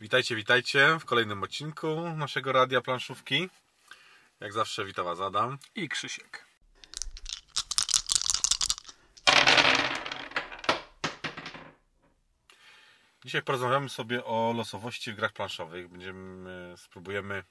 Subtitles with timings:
[0.00, 3.48] Witajcie, witajcie w kolejnym odcinku naszego Radia Planszówki.
[4.40, 5.58] Jak zawsze witam Was Adam.
[5.74, 6.44] I Krzysiek.
[13.24, 15.88] Dzisiaj porozmawiamy sobie o losowości w grach planszowych.
[15.88, 17.44] Będziemy, spróbujemy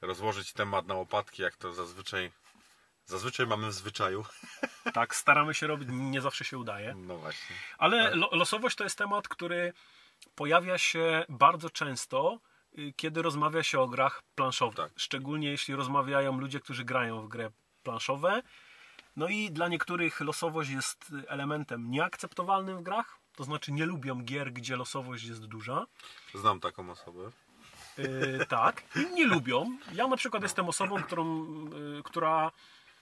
[0.00, 2.32] rozłożyć temat na łopatki, jak to zazwyczaj
[3.04, 4.24] zazwyczaj mamy w zwyczaju.
[4.94, 6.94] Tak, staramy się robić, nie zawsze się udaje.
[6.94, 7.56] No właśnie.
[7.78, 9.72] Ale lo, losowość to jest temat, który
[10.34, 12.38] pojawia się bardzo często,
[12.78, 14.76] y, kiedy rozmawia się o grach planszowych.
[14.76, 14.92] Tak.
[14.96, 17.50] Szczególnie jeśli rozmawiają ludzie, którzy grają w gry
[17.82, 18.42] planszowe.
[19.16, 23.18] No i dla niektórych losowość jest elementem nieakceptowalnym w grach.
[23.36, 25.86] To znaczy nie lubią gier, gdzie losowość jest duża.
[26.34, 27.30] Znam taką osobę.
[27.98, 28.82] Yy, tak,
[29.14, 29.78] nie lubią.
[29.92, 32.52] Ja na przykład jestem osobą, którą, yy, która,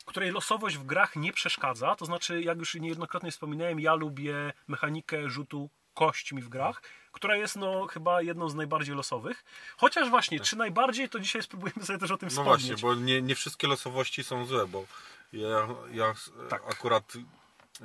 [0.05, 1.96] której losowość w grach nie przeszkadza.
[1.96, 7.57] To znaczy, jak już niejednokrotnie wspominałem, ja lubię mechanikę rzutu kośćmi w grach, która jest
[7.57, 9.45] no chyba jedną z najbardziej losowych.
[9.77, 12.66] Chociaż właśnie, czy najbardziej, to dzisiaj spróbujemy sobie też o tym No wspomnieć.
[12.66, 14.87] właśnie, bo nie, nie wszystkie losowości są złe, bo
[15.32, 16.15] ja, ja
[16.51, 16.63] Tak.
[16.71, 17.13] akurat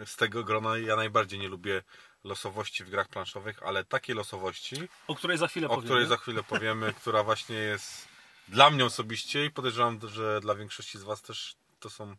[0.05, 1.81] z tego grona ja najbardziej nie lubię
[2.23, 4.75] losowości w grach planszowych, ale takiej losowości,
[5.07, 5.85] O której za chwilę o powiemy.
[5.85, 8.07] której za chwilę powiemy, która właśnie jest
[8.47, 12.15] dla mnie osobiście i podejrzewam, że dla większości z Was też to są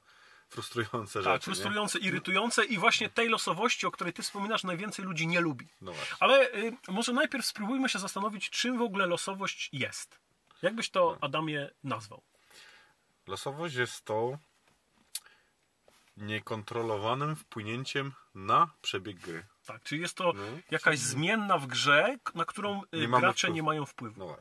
[0.54, 1.44] frustrujące Tak, rzeczy.
[1.44, 5.64] frustrujące, irytujące i właśnie tej losowości, o której ty wspominasz, najwięcej ludzi nie lubi.
[5.66, 5.72] Nie?
[5.80, 6.16] No właśnie.
[6.20, 10.18] Ale y, może najpierw spróbujmy się zastanowić, czym w ogóle losowość jest.
[10.62, 12.22] Jak byś to, Adamie, nazwał?
[13.26, 14.38] Losowość jest to
[16.16, 19.46] niekontrolowanym wpłynięciem na przebieg gry.
[19.66, 20.42] Tak, czyli jest to No.
[20.70, 24.20] jakaś zmienna w grze, na którą y, Nie gracze nie mają wpływu.
[24.20, 24.36] No.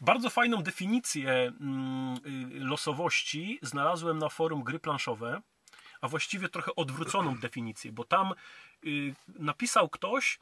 [0.00, 5.40] Bardzo fajną definicję mm, y, losowości znalazłem na forum gry planszowe,
[6.00, 8.34] a właściwie trochę odwróconą definicję, bo tam
[8.84, 10.38] y, napisał ktoś,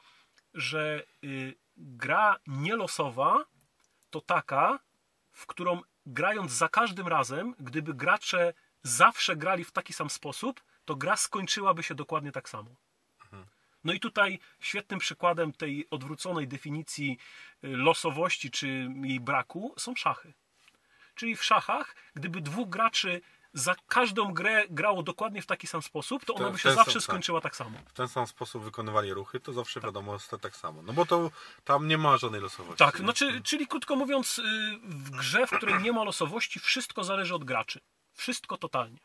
[0.53, 1.03] że
[1.77, 3.45] gra nielosowa
[4.09, 4.79] to taka,
[5.31, 8.53] w którą grając za każdym razem, gdyby gracze
[8.83, 12.69] zawsze grali w taki sam sposób, to gra skończyłaby się dokładnie tak samo.
[13.87, 17.17] No i tutaj świetnym przykładem tej odwróconej definicji
[17.63, 20.33] y, losowości czy jej braku są szachy.
[21.15, 23.21] Czyli w szachach, gdyby dwóch graczy
[23.53, 26.91] za każdą grę grało dokładnie w taki sam sposób, to ona ten- by się zawsze
[26.91, 27.03] sam- tak.
[27.03, 27.79] skończyła tak samo.
[27.85, 30.81] w ten sam sposób wykonywali ruchy, to zawsze wiadomo jest to tak samo.
[30.81, 31.31] No bo to
[31.63, 32.77] tam nie ma żadnej losowości.
[32.77, 34.43] Tak, znaczy, czyli krótko mówiąc, y,
[34.83, 37.79] w grze, w której nie ma losowości, wszystko zależy od graczy.
[38.13, 38.97] Wszystko totalnie.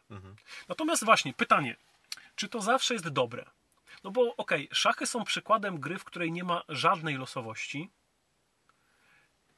[0.68, 1.76] Natomiast właśnie, pytanie,
[2.34, 3.44] czy to zawsze jest dobre?
[4.04, 7.90] No bo okej, szachy są przykładem gry, w której nie ma żadnej losowości.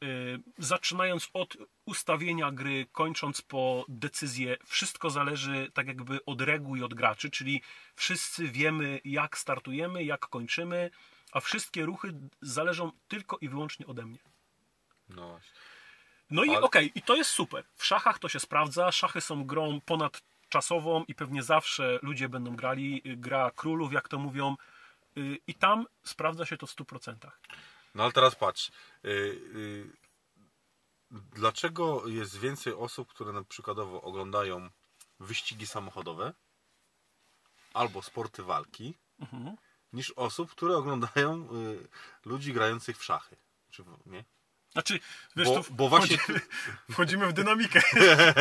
[0.00, 6.82] Yy, zaczynając od ustawienia gry, kończąc po decyzję, wszystko zależy tak jakby od reguł i
[6.82, 7.62] od graczy, czyli
[7.94, 10.90] wszyscy wiemy, jak startujemy, jak kończymy,
[11.32, 14.18] a wszystkie ruchy zależą tylko i wyłącznie ode mnie.
[15.08, 15.52] No właśnie.
[16.30, 17.64] No i Ale- okej, i to jest super.
[17.74, 18.92] W szachach to się sprawdza.
[18.92, 19.80] Szachy są grą
[20.58, 23.02] ponadczasową i pewnie zawsze ludzie będą grali.
[23.06, 24.56] Y, Gra królów, jak to mówią.
[25.16, 27.30] Y, I tam sprawdza się to w 100%.
[27.94, 28.70] No ale teraz patrz.
[29.04, 29.90] y,
[31.10, 34.70] dlaczego jest więcej osób, które na przykładowo oglądają
[35.20, 36.32] wyścigi samochodowe
[37.74, 39.56] albo sporty walki, Mhm.
[39.92, 41.48] niż osób, które oglądają
[42.24, 43.36] ludzi grających w szachy?
[43.70, 44.24] Czy, nie?
[44.74, 45.00] Znaczy,
[45.36, 46.18] wiesz, Bo, bo właśnie.
[46.92, 47.82] wchodzimy w dynamikę.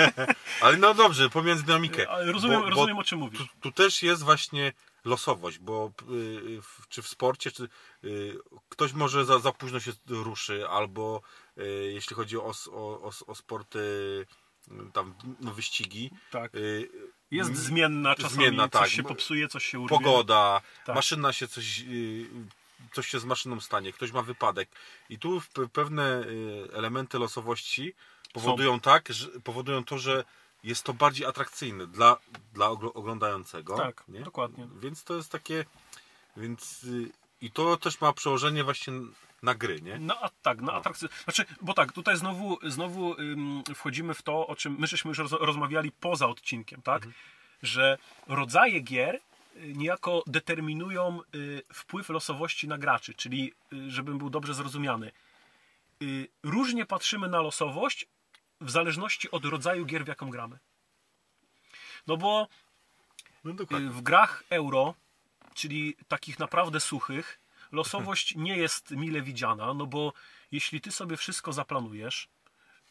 [0.62, 2.10] Ale no dobrze, pomiędzy dynamikę.
[2.10, 3.40] Ale rozumiem, Bo- bo rozumiem o czym mówisz.
[3.40, 4.74] tu, tu też jest właśnie
[5.06, 7.68] losowość, bo y, czy w sporcie, czy
[8.04, 8.38] y,
[8.70, 11.22] ktoś może za, za późno się ruszy, albo
[11.58, 13.80] y, jeśli chodzi o, o, o, o sporty,
[14.94, 16.52] tam no, wyścigi, Tak.
[17.32, 18.34] Jest zmienna czasami.
[18.36, 18.90] zmienna, coś tak.
[18.90, 19.98] się Bo- popsuje, coś się urwie.
[19.98, 20.96] pogoda, Tak.
[20.96, 21.84] maszyna się coś,
[22.94, 24.70] coś się z maszyną stanie, ktoś ma wypadek
[25.10, 25.42] i tu
[25.74, 27.94] pewne y, elementy losowości
[28.34, 30.24] powodują tak, że, powodują to, że
[30.64, 32.18] jest to bardziej atrakcyjne dla,
[32.54, 33.78] dla ogl- oglądającego.
[33.78, 34.22] Tak, nie?
[34.22, 34.68] dokładnie.
[34.80, 35.66] Więc to jest takie,
[36.38, 37.12] więc y,
[37.42, 38.94] i to też ma przełożenie właśnie
[39.44, 40.00] na gry, nie?
[40.00, 41.10] No a tak, na atrakcję.
[41.24, 45.18] Znaczy, bo tak, tutaj znowu, znowu ym, wchodzimy w to, o czym my żeśmy już
[45.18, 47.08] roz, rozmawiali poza odcinkiem, tak?
[47.62, 47.98] Że
[48.28, 49.20] rodzaje gier
[49.56, 55.12] niejako determinują y, wpływ losowości na graczy, czyli y, żebym był dobrze zrozumiany.
[56.02, 58.08] Y, różnie patrzymy na losowość
[58.62, 60.60] w zależności od rodzaju gier, w jaką gramy.
[62.08, 62.48] No bo
[63.44, 63.54] No
[63.92, 64.96] W grach euro,
[65.54, 67.40] czyli takich naprawdę suchych,
[67.72, 70.14] losowość nie jest mile widziana, no bo
[70.52, 72.28] jeśli ty sobie wszystko zaplanujesz,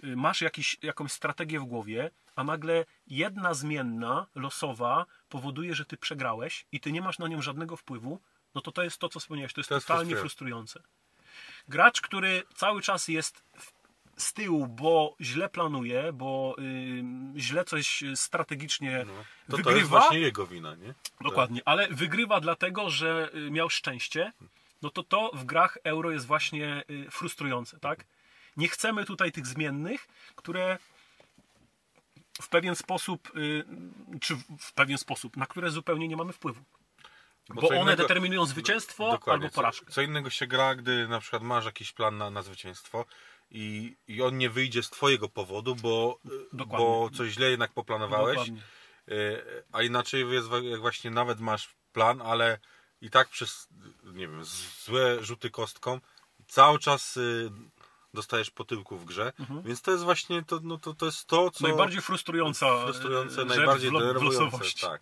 [0.02, 6.66] masz jakiś, jakąś strategię w głowie, a nagle jedna zmienna, losowa, powoduje, że ty przegrałeś
[6.72, 8.20] i ty nie masz na nią żadnego wpływu,
[8.54, 10.82] no to to jest to, co wspomniałeś, to jest To jest totalnie frustrujące.
[11.68, 13.44] Gracz, który cały czas jest
[14.16, 16.56] z tyłu, bo źle planuje, bo
[17.36, 19.12] źle coś strategicznie No.
[19.12, 19.78] To, to wygrywa.
[19.78, 20.94] jest właśnie jego wina, nie?
[21.20, 24.32] Dokładnie, ale wygrywa dlatego, że y, miał szczęście,
[24.82, 28.04] no to to w grach euro jest właśnie y, frustrujące, tak?
[28.56, 30.78] Nie chcemy tutaj tych zmiennych, które
[32.42, 33.64] w pewien sposób, y,
[34.20, 36.64] czy w pewien sposób, na które zupełnie nie mamy wpływu.
[37.48, 39.86] Bo, co one innego- determinują zwycięstwo albo porażkę.
[39.86, 43.04] Co, co innego się gra, gdy na przykład masz jakiś plan na, na zwycięstwo
[43.50, 46.18] i, i on nie wyjdzie z twojego powodu, bo,
[46.52, 46.86] Dokładnie.
[46.86, 48.36] bo coś źle jednak poplanowałeś.
[48.36, 48.62] Dokładnie.
[49.08, 52.58] Y, A inaczej jest jak właśnie nawet masz plan, ale
[53.00, 53.68] i tak przez
[54.04, 54.44] nie wiem,
[54.84, 56.00] złe rzuty kostką
[56.48, 57.50] cały czas y,
[58.14, 59.32] dostajesz po tyłku w grze.
[59.64, 61.70] Więc to jest właśnie to, no to, to jest to, co Mhm.
[61.70, 64.38] Najbardziej frustrująca frustrujące, e, rzecz najbardziej w, lo- w denerwujące.
[64.44, 64.86] losowości.
[64.86, 65.00] Tak.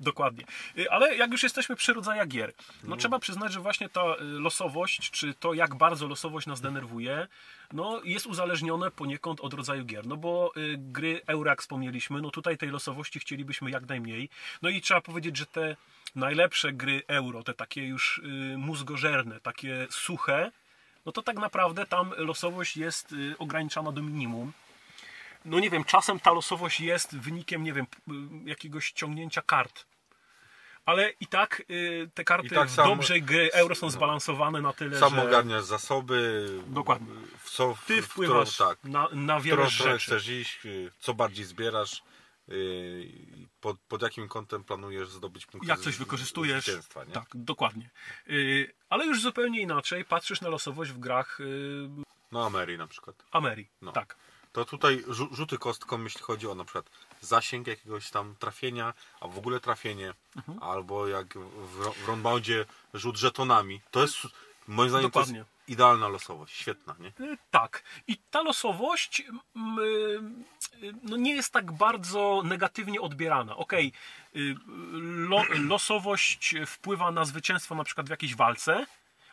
[0.00, 0.44] Dokładnie.
[0.78, 2.98] Y, Ale jak już jesteśmy przy rodzajach gier, no Mhm.
[2.98, 7.28] trzeba przyznać, że właśnie ta y, losowość, czy to jak bardzo losowość nas denerwuje,
[7.72, 10.06] no jest uzależnione poniekąd od rodzaju gier.
[10.06, 14.28] No bo y, gry euro, jak wspomnieliśmy, no tutaj tej losowości chcielibyśmy jak najmniej.
[14.62, 15.76] No i trzeba powiedzieć, że te
[16.14, 18.20] najlepsze gry euro, te takie już
[18.56, 20.52] mózgożerne, takie suche,
[21.06, 24.52] no to tak naprawdę tam losowość jest y, ograniczana do minimum
[25.44, 29.84] no nie wiem, czasem ta losowość jest wynikiem, nie wiem, y, jakiegoś ciągnięcia kart.
[30.86, 34.72] Ale i tak y, te karty I tak w sam- gry euro są zbalansowane na
[34.72, 36.48] tyle, Sam że ogarniasz zasoby.
[36.66, 37.06] Dokładnie.
[37.38, 40.06] W co, w, ty w wpływasz którą, tak, na, na w wiele którą rzeczy.
[40.06, 40.60] chcesz iść,
[40.98, 42.02] co bardziej zbierasz,
[43.60, 46.66] pod, pod jakim kątem planujesz zdobyć punkty Jak coś wykorzystujesz.
[47.06, 47.12] nie?
[47.12, 47.90] Tak, dokładnie.
[48.30, 51.88] Y, ale już zupełnie inaczej patrzysz na losowość w grach y,
[52.32, 53.24] No Ameri na przykład.
[53.30, 53.68] Amerii.
[53.82, 53.92] No.
[53.92, 54.16] Tak.
[54.52, 56.90] To tutaj rzu- rzuty kostką, jeśli chodzi o na przykład
[57.20, 60.62] zasięg jakiegoś tam trafienia, a w ogóle trafienie, Mhm.
[60.62, 63.80] albo jak w, w roundboundzie rzut żetonami.
[63.90, 64.16] To jest
[64.68, 65.32] moim zdaniem to jest
[65.68, 67.08] idealna losowość, świetna, nie?
[67.26, 67.82] Y, Tak.
[68.06, 69.24] I ta losowość y,
[69.82, 70.20] y,
[71.02, 73.56] no nie jest tak bardzo negatywnie odbierana.
[73.56, 73.92] Okej,
[74.36, 74.54] y,
[75.28, 78.86] lo, losowość wpływa na zwycięstwo na przykład w jakiejś walce,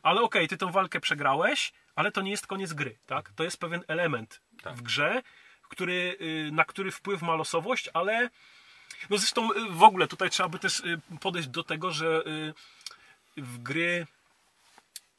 [0.03, 3.31] ale okej, ty tę walkę przegrałeś, ale to nie jest koniec gry, tak?
[3.35, 4.75] To jest pewien element Tak.
[4.75, 5.23] w grze,
[5.69, 8.29] który, y, na który wpływ ma losowość, ale
[9.09, 12.53] no zresztą y, w ogóle tutaj trzeba by też y, podejść do tego, że y,
[13.37, 14.07] w gry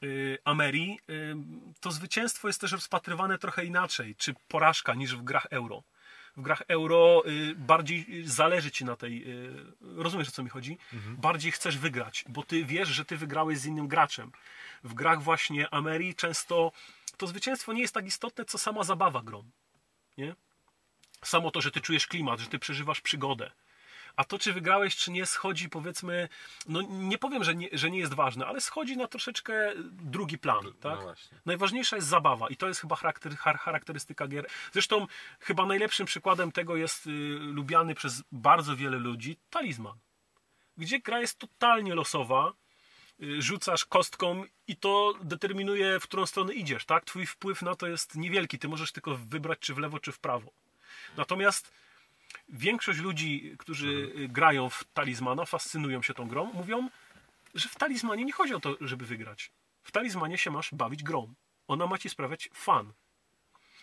[0.03, 1.35] y, Ameri, y,
[1.81, 5.83] to zwycięstwo jest też rozpatrywane trochę inaczej, czy porażka niż w grach euro.
[6.37, 9.23] W grach euro y, bardziej y, zależy ci na tej.
[9.31, 10.77] y, Rozumiesz o co mi chodzi?
[11.17, 14.31] Bardziej chcesz wygrać, bo ty wiesz, że ty wygrałeś z innym graczem.
[14.83, 16.71] W grach właśnie Ameri często
[17.17, 19.43] to zwycięstwo nie jest tak istotne, co sama zabawa grą.
[20.17, 20.35] Nie?
[21.23, 23.51] Samo to, że ty czujesz klimat, że ty przeżywasz przygodę.
[24.15, 26.29] A to, czy wygrałeś, czy nie, schodzi powiedzmy,
[26.67, 30.73] no nie powiem, że nie, że nie jest ważne, ale schodzi na troszeczkę drugi plan.
[30.81, 30.99] Tak?
[30.99, 31.13] No.
[31.45, 34.47] Najważniejsza jest zabawa i to jest chyba charakter, char- charakterystyka gier.
[34.71, 35.07] Zresztą
[35.39, 37.09] chyba najlepszym przykładem tego jest y,
[37.39, 39.97] lubiany przez bardzo wiele ludzi talizman,
[40.77, 42.53] gdzie gra jest totalnie losowa,
[43.23, 47.05] y, rzucasz kostką i to determinuje, w którą stronę idziesz, tak?
[47.05, 50.19] Twój wpływ na to jest niewielki, ty możesz tylko wybrać czy w lewo, czy w
[50.19, 50.51] prawo.
[51.17, 51.71] Natomiast
[52.49, 56.89] większość ludzi, którzy y, grają w talizmana, fascynują się tą grą, mówią,
[57.55, 59.51] że w talizmanie nie chodzi o to, żeby wygrać.
[59.83, 61.33] W talizmanie się masz bawić grą.
[61.67, 62.93] Ona ma ci sprawiać fan.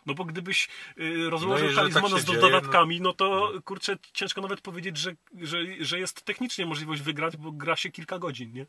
[0.07, 0.69] No bo gdybyś
[0.99, 4.97] y, rozłożył No tak talizmana się z dzieje, dodatkami, no to kurczę, ciężko nawet powiedzieć,
[4.97, 8.67] że, że, że jest technicznie możliwość wygrać, bo gra się kilka godzin, nie?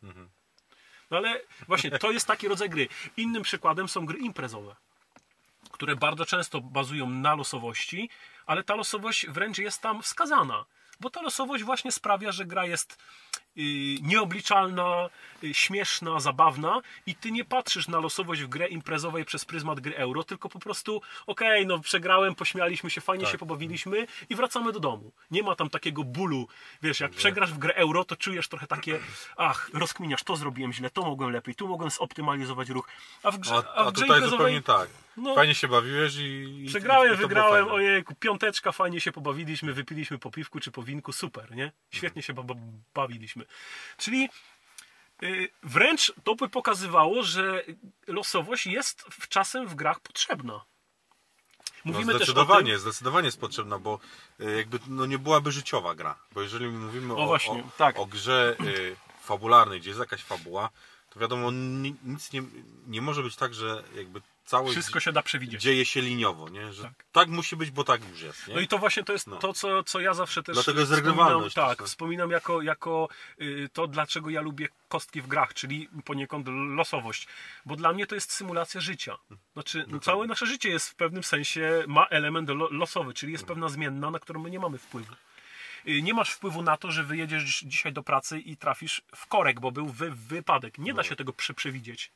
[1.12, 2.88] No ale właśnie, to jest taki rodzaj gry.
[3.18, 4.75] Innym przykładem są gry imprezowe,
[5.80, 8.10] które bardzo często bazują na losowości,
[8.46, 10.66] ale ta losowość wręcz jest tam wskazana.
[11.00, 12.98] Bo ta losowość właśnie sprawia, że gra jest
[13.58, 13.62] y,
[14.02, 15.10] nieobliczalna,
[15.44, 19.96] y, śmieszna, zabawna i ty nie patrzysz na losowość w grze imprezowej przez pryzmat gry
[19.98, 23.32] euro, tylko po prostu okej, no przegrałem, pośmialiśmy się, fajnie Tak.
[23.32, 25.12] się pobawiliśmy i wracamy do domu.
[25.32, 26.48] Nie ma tam takiego bólu,
[26.82, 29.00] wiesz, jak przegrasz w grę euro, to czujesz trochę takie,
[29.38, 32.88] ach, rozkminiasz, to zrobiłem źle, to mogłem lepiej, tu mogłem zoptymalizować ruch,
[33.24, 34.90] a w grze, A, a a w grze tutaj imprezowej zupełnie tak.
[35.20, 36.66] No- Fajnie się bawiłeś i...
[36.68, 41.56] Przegrałem, i wygrałem, ojejku, piąteczka, fajnie się pobawiliśmy, wypiliśmy po piwku czy po winku, super,
[41.56, 41.72] nie?
[41.92, 42.56] Świetnie się ba- ba-
[42.94, 43.46] bawiliśmy.
[43.98, 44.30] Czyli
[45.24, 47.64] y, wręcz to by pokazywało, że
[48.08, 50.62] losowość jest w czasem w grach potrzebna.
[51.86, 54.00] Mówimy no też o zdecydowanie, tym, zdecydowanie jest potrzebna, bo
[54.40, 56.16] y, jakby no nie byłaby życiowa gra.
[56.32, 58.00] Bo jeżeli mówimy o, właśnie, o, tak.
[58.00, 60.70] o grze y, fabularnej, gdzie jest jakaś fabuła,
[61.10, 62.44] to wiadomo, ni- nic nie,
[62.88, 65.62] nie może być tak, że jakby całość Wszystko się da przewidzieć.
[65.62, 66.74] dzieje się liniowo, nie?
[66.74, 66.94] Że tak.
[67.12, 67.27] Tak.
[67.29, 68.53] musi być, bo tak już jest, nie?
[68.53, 69.38] No i to właśnie to jest No.
[69.38, 71.86] to, co, co ja zawsze też Dlatego jest wspominam, regrywalność tak, no.
[71.86, 73.10] wspominam jako, jako
[73.41, 77.27] y, to, dlaczego ja lubię kostki w grach, czyli poniekąd losowość.
[77.65, 79.18] Bo dla mnie to jest symulacja życia.
[79.53, 83.46] Znaczy, no, całe nasze życie jest w pewnym sensie, ma element lo, losowy, czyli jest
[83.46, 85.13] pewna zmienna, na którą my nie mamy wpływu.
[85.88, 89.60] Y, Nie masz wpływu na to, że wyjedziesz dzisiaj do pracy i trafisz w korek,
[89.60, 90.77] bo był wy, wypadek.
[90.77, 90.98] Nie No.
[90.98, 92.12] da się tego prze, przewidzieć.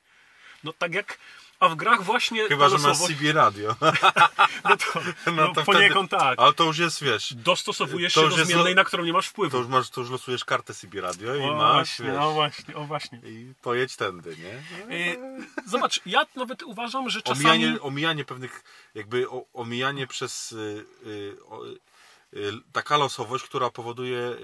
[0.63, 1.17] No tak jak,
[1.63, 3.75] a w grach właśnie Chyba, że masz CB radio.
[4.69, 6.39] no to, no, to poniekąd tak.
[6.39, 9.27] Ale to już jest, wiesz, Dostosowujesz To się do zmiennej, lo- na którą nie masz
[9.27, 9.51] wpływu.
[9.51, 12.31] to już, masz, to już losujesz kartę CB radio i o, masz, właśnie, wiesz, o
[12.31, 13.21] właśnie, o właśnie.
[13.25, 14.95] i pojedź tędy, nie?
[14.95, 15.17] Y,
[15.65, 17.45] Zobacz, ja nawet uważam, że czasami...
[17.49, 18.63] Omijanie, omijanie pewnych,
[18.95, 24.35] jakby o, omijanie przez y, y, o, y, taka losowość, która powoduje,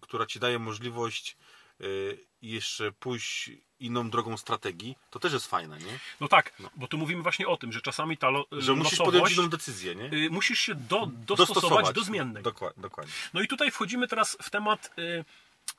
[0.00, 1.36] która ci daje możliwość
[2.42, 5.98] jeszcze pójść inną drogą strategii, to też jest fajne, nie?
[6.20, 9.32] No tak, bo tu mówimy właśnie o tym, że czasami ta lo, Że musisz podjąć
[9.32, 10.04] inną decyzję, nie?
[10.26, 12.42] y, Musisz się do, dostosować, do zmiennej.
[12.42, 13.12] Dokładnie, dokładnie.
[13.34, 15.24] No i tutaj wchodzimy teraz w temat y,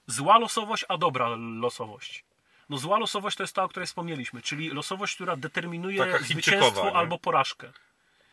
[0.07, 1.29] zła losowość, a dobra
[1.59, 2.23] losowość.
[2.69, 6.93] No zła losowość to jest ta, o której wspomnieliśmy, czyli losowość, która determinuje zwycięstwo nie?
[6.93, 7.71] albo porażkę.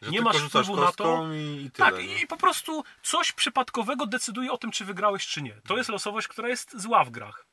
[0.03, 1.27] Że Nie masz wpływu na to.
[1.35, 2.23] i tyle, Tak, nie?
[2.23, 5.55] i po prostu coś przypadkowego decyduje o tym, czy wygrałeś, czy nie.
[5.67, 7.47] To jest losowość, która jest zła w grach.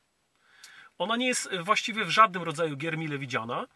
[1.03, 3.67] Ona nie jest właściwie w żadnym rodzaju gier mile widziana,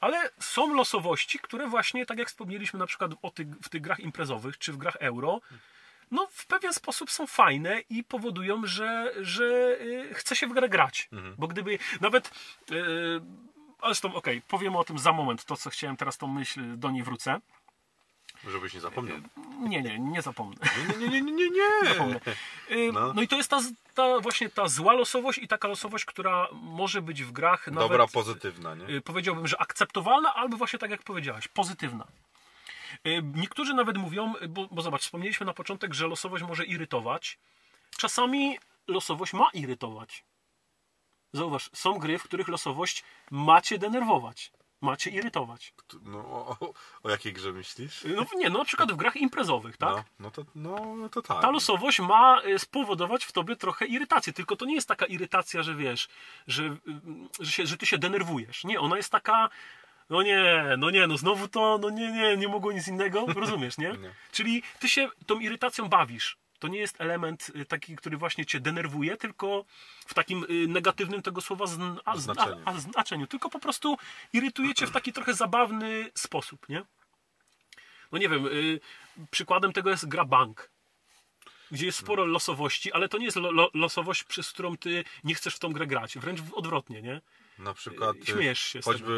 [0.00, 4.00] ale są losowości, które właśnie, tak jak wspomnieliśmy na przykład o tych, w tych grach
[4.00, 5.40] imprezowych, czy w grach euro,
[6.10, 9.44] no w pewien sposób są fajne i powodują, że, że
[9.80, 11.08] y, chce się w grę grać.
[11.38, 12.30] Bo gdyby nawet...
[12.70, 13.20] Y,
[13.80, 16.90] ale zresztą, okej, powiem o tym za moment, to co chciałem teraz tą myśl, do
[16.90, 17.40] niej wrócę.
[18.48, 19.16] Żebyś nie zapomniał.
[19.60, 20.56] Nie, nie, nie zapomnę.
[20.98, 21.88] Nie, nie, nie, nie, nie.
[21.94, 22.20] zapomnę.
[22.70, 23.12] Y, No.
[23.14, 23.22] No.
[23.22, 23.60] i to jest ta,
[23.94, 28.06] ta właśnie ta zła losowość i taka losowość, która może być w grach nawet, Dobra,
[28.06, 28.88] pozytywna, nie?
[28.88, 32.06] y, powiedziałbym, że akceptowalna, albo właśnie tak jak powiedziałaś, pozytywna.
[33.06, 37.38] Y, Niektórzy nawet mówią, y, bo, bo zobacz, wspomnieliśmy na początek, że losowość może irytować.
[37.96, 38.58] Czasami
[38.88, 40.24] losowość ma irytować.
[41.32, 44.52] Zauważ, są gry, w których losowość ma cię denerwować,
[44.84, 45.74] ma cię irytować.
[46.02, 48.06] No, o, o, jakiej grze myślisz?
[48.16, 49.96] No nie, no na przykład w grach imprezowych, tak?
[49.96, 51.40] No, no, to, no, no to tak.
[51.40, 54.32] ta losowość ma y, spowodować w tobie trochę irytację.
[54.32, 56.08] Tylko to nie jest taka irytacja, że wiesz,
[56.46, 56.76] że, y,
[57.40, 58.64] że, się, że ty się denerwujesz.
[58.64, 59.48] Nie, ona jest taka.
[60.10, 63.78] No nie, no nie, no znowu to, no nie, nie, nie mogło nic innego, rozumiesz,
[63.78, 63.88] nie?
[64.02, 64.14] Nie.
[64.32, 66.36] Czyli ty się tą irytacją bawisz.
[66.64, 69.64] To nie jest element y, taki, który właśnie cię denerwuje, tylko
[70.06, 72.62] w takim y, negatywnym tego słowa a, zna- Znaczeniu.
[72.64, 73.26] a, znaczeniu.
[73.26, 73.98] Tylko po prostu
[74.32, 76.84] irytuje cię w taki trochę zabawny sposób, nie?
[78.12, 78.80] No nie wiem, y,
[79.30, 80.70] przykładem tego jest gra Bank
[81.70, 85.34] gdzie jest sporo losowości, ale to nie jest lo, lo, losowość, przez którą ty nie
[85.34, 86.18] chcesz w tą grę grać.
[86.18, 87.20] Wręcz odwrotnie, nie?
[87.58, 89.12] Na przykład Y, śmiejesz się choćby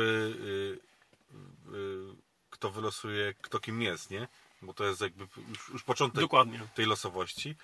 [1.73, 2.15] y, y,
[2.50, 4.29] kto wylosuje, kto kim jest, nie?
[4.62, 6.60] Bo to jest jakby już, już początek Dokładnie.
[6.75, 7.54] tej losowości.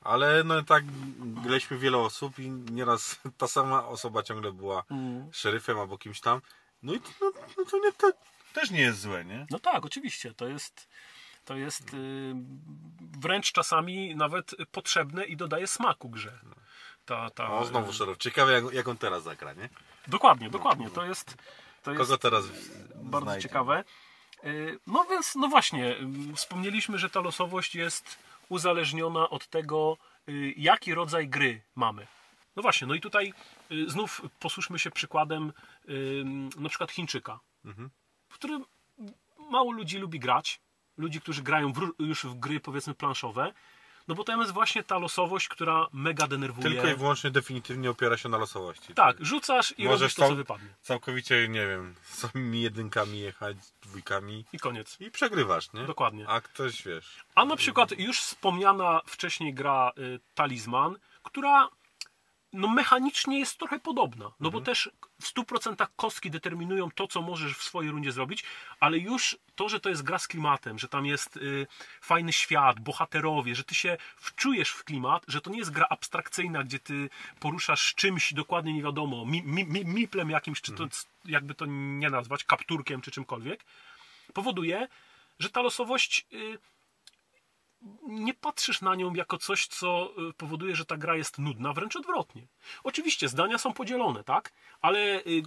[0.00, 0.84] Ale no tak
[1.42, 5.28] graliśmy wiele osób i nieraz ta sama osoba ciągle była Mm.
[5.32, 6.40] szeryfem albo kimś tam.
[6.82, 8.12] No i to, no, no to, nie, to
[8.52, 9.46] też nie jest złe, nie?
[9.50, 10.34] No tak, oczywiście.
[10.34, 10.88] To jest,
[11.44, 12.34] to jest y,
[13.18, 16.38] wręcz czasami nawet potrzebne i dodaje smaku grze.
[17.04, 18.18] Ta, ta, O, znowu szeryf.
[18.18, 19.68] Ciekawe jak, jak on teraz zagra, nie?
[20.08, 20.90] Dokładnie, dokładnie.
[20.90, 21.36] To jest,
[21.82, 22.44] to jest Kogo teraz
[22.94, 23.48] bardzo znajdzie?
[23.48, 23.84] ciekawe.
[24.44, 25.96] Y, No więc, no właśnie,
[26.34, 28.18] wspomnieliśmy, że ta losowość jest
[28.48, 29.96] uzależniona od tego,
[30.28, 32.06] y, jaki rodzaj gry mamy.
[32.56, 33.34] No właśnie, no i tutaj
[33.72, 35.52] y, znów posłuszmy się przykładem
[35.88, 36.24] y,
[36.56, 37.40] na przykład Chińczyka,
[38.28, 38.64] w którym
[39.50, 40.60] mało ludzi lubi grać,
[40.96, 43.52] ludzi, którzy grają w, już w gry powiedzmy planszowe,
[44.10, 46.70] no bo tam jest właśnie ta losowość, która mega denerwuje.
[46.70, 48.94] Tylko i wyłącznie definitywnie opiera się na losowości.
[48.94, 50.68] Tak, rzucasz i Możesz robisz to, co wypadnie.
[50.82, 54.96] Całkowicie, nie wiem, samymi jedynkami jechać, dwójkami I koniec.
[55.00, 55.84] i przegrywasz, nie?
[55.84, 56.28] Dokładnie.
[56.28, 57.24] A ktoś, wiesz...
[57.34, 61.68] A na przykład już wspomniana wcześniej gra y, Talizman, która
[62.52, 64.90] no mechanicznie jest trochę podobna, no bo też
[65.20, 68.44] w 100% kostki determinują to, co możesz w swojej rundzie zrobić,
[68.80, 71.66] ale już to, że to jest gra z klimatem, że tam jest y,
[72.00, 76.64] fajny świat, bohaterowie, że ty się wczujesz w klimat, że to nie jest gra abstrakcyjna,
[76.64, 80.86] gdzie ty poruszasz czymś dokładnie nie wiadomo, mi, mi, mi, miplem jakimś, czy to
[81.24, 83.64] jakby to nie nazwać, kapturkiem czy czymkolwiek,
[84.34, 84.88] powoduje,
[85.38, 86.58] że ta losowość y,
[88.02, 91.96] nie patrzysz na nią jako coś, co y, powoduje, że ta gra jest nudna, wręcz
[91.96, 92.46] odwrotnie.
[92.84, 94.52] Oczywiście zdania są podzielone, tak?
[94.80, 95.42] Ale y,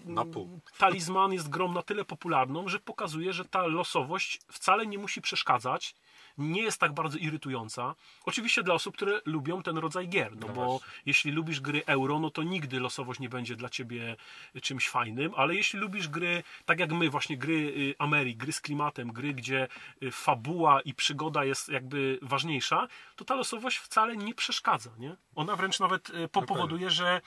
[0.77, 5.95] talizman jest grą na tyle popularną, że pokazuje, że ta losowość wcale nie musi przeszkadzać,
[6.37, 7.95] nie jest tak bardzo irytująca.
[8.25, 10.87] Oczywiście dla osób, które lubią ten rodzaj gier, no, No bo właśnie.
[11.05, 14.15] jeśli lubisz gry euro, no to nigdy losowość nie będzie dla ciebie
[14.61, 18.61] czymś fajnym, ale jeśli lubisz gry, tak jak my, właśnie gry y, Ameri, gry z
[18.61, 19.67] klimatem, gry, gdzie
[20.03, 25.15] y, fabuła i przygoda jest jakby ważniejsza, to ta losowość wcale nie przeszkadza, nie?
[25.35, 27.21] Ona wręcz nawet y, po- powoduje, że,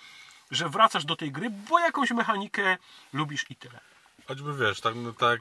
[0.50, 2.76] że wracasz do tej gry, bo jakąś mechanikę
[3.12, 3.80] lubisz i tyle.
[4.28, 5.40] Choćby wiesz, tak, no, tak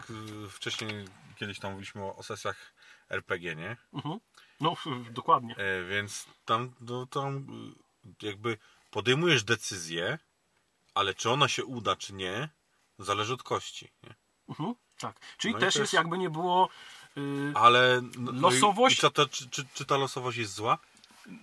[0.49, 0.91] wcześniej
[1.35, 2.73] kiedyś tam mówiliśmy o, o sesjach
[3.09, 3.77] RPG, nie?
[3.93, 4.19] Mhm.
[4.59, 4.75] No,
[5.11, 5.55] dokładnie.
[5.57, 7.37] E, więc tam, no, tam
[8.21, 8.57] y, jakby
[8.91, 10.19] podejmujesz decyzję,
[10.93, 12.49] ale czy ona się uda, czy nie,
[12.99, 13.91] zależy od kości.
[14.03, 14.15] Nie?
[14.49, 14.75] Mhm.
[14.99, 15.19] Tak.
[15.37, 16.69] Czyli No też jest jest- jakby nie było...
[17.17, 20.77] y, Ale no, no i- Losowość- I to, czy, czy, czy ta losowość jest zła?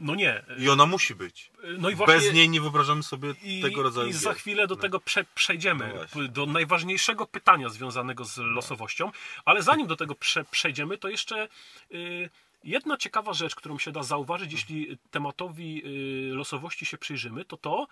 [0.00, 0.44] No nie.
[0.58, 1.50] I ona musi być.
[1.78, 2.14] No i właśnie...
[2.14, 5.92] Bez niej nie wyobrażamy sobie I, tego rodzaju I za chwilę do tego prze, przejdziemy,
[6.14, 9.10] No do najważniejszego pytania związanego z losowością,
[9.44, 11.48] ale zanim do tego prze, przejdziemy, to jeszcze
[11.92, 12.30] y,
[12.64, 15.82] jedna ciekawa rzecz, którą się da zauważyć, jeśli tematowi
[16.30, 17.86] y, losowości się przyjrzymy, to to,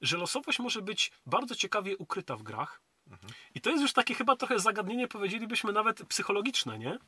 [0.00, 2.80] że losowość może być bardzo ciekawie ukryta w grach.
[3.54, 6.98] I to jest już takie chyba trochę zagadnienie, powiedzielibyśmy nawet psychologiczne, nie?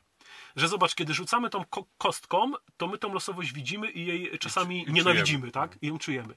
[0.56, 4.88] Że zobacz, kiedy rzucamy tą ko- kostką, to my tą losowość widzimy i jej czasami
[4.88, 5.50] i nienawidzimy, czujemy.
[5.52, 5.78] tak?
[5.82, 6.34] I ją czujemy.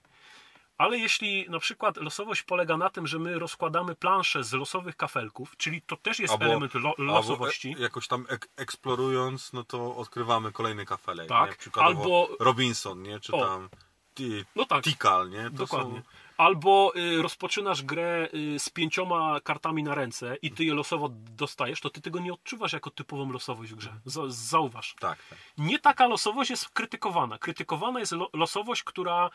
[0.78, 5.58] Ale jeśli na przykład losowość polega na tym, że my rozkładamy planszę z losowych kafelków,
[5.58, 7.76] czyli to też jest Albo- element lo- losowości.
[7.78, 11.30] E, jakoś tam ek eksplorując, no to odkrywamy kolejny kafelek.
[11.30, 11.56] Tak, Nie?
[11.56, 13.20] Przykładowo albo- Robinson, nie?
[13.20, 13.46] Czy O.
[13.46, 13.70] tam
[14.16, 14.84] Ti- No tak.
[14.84, 15.44] Tikal, nie?
[15.44, 15.96] To Dokładnie.
[16.02, 16.27] Są...
[16.38, 21.82] Albo y, rozpoczynasz grę y, z pięcioma kartami na ręce i ty je losowo dostajesz,
[21.82, 23.94] to ty tego nie odczuwasz jako typową losowość w grze.
[24.06, 24.96] Za, zauważ.
[25.00, 25.40] Tak, tak.
[25.58, 27.38] Nie taka losowość jest krytykowana.
[27.38, 29.30] Krytykowana jest lo losowość, która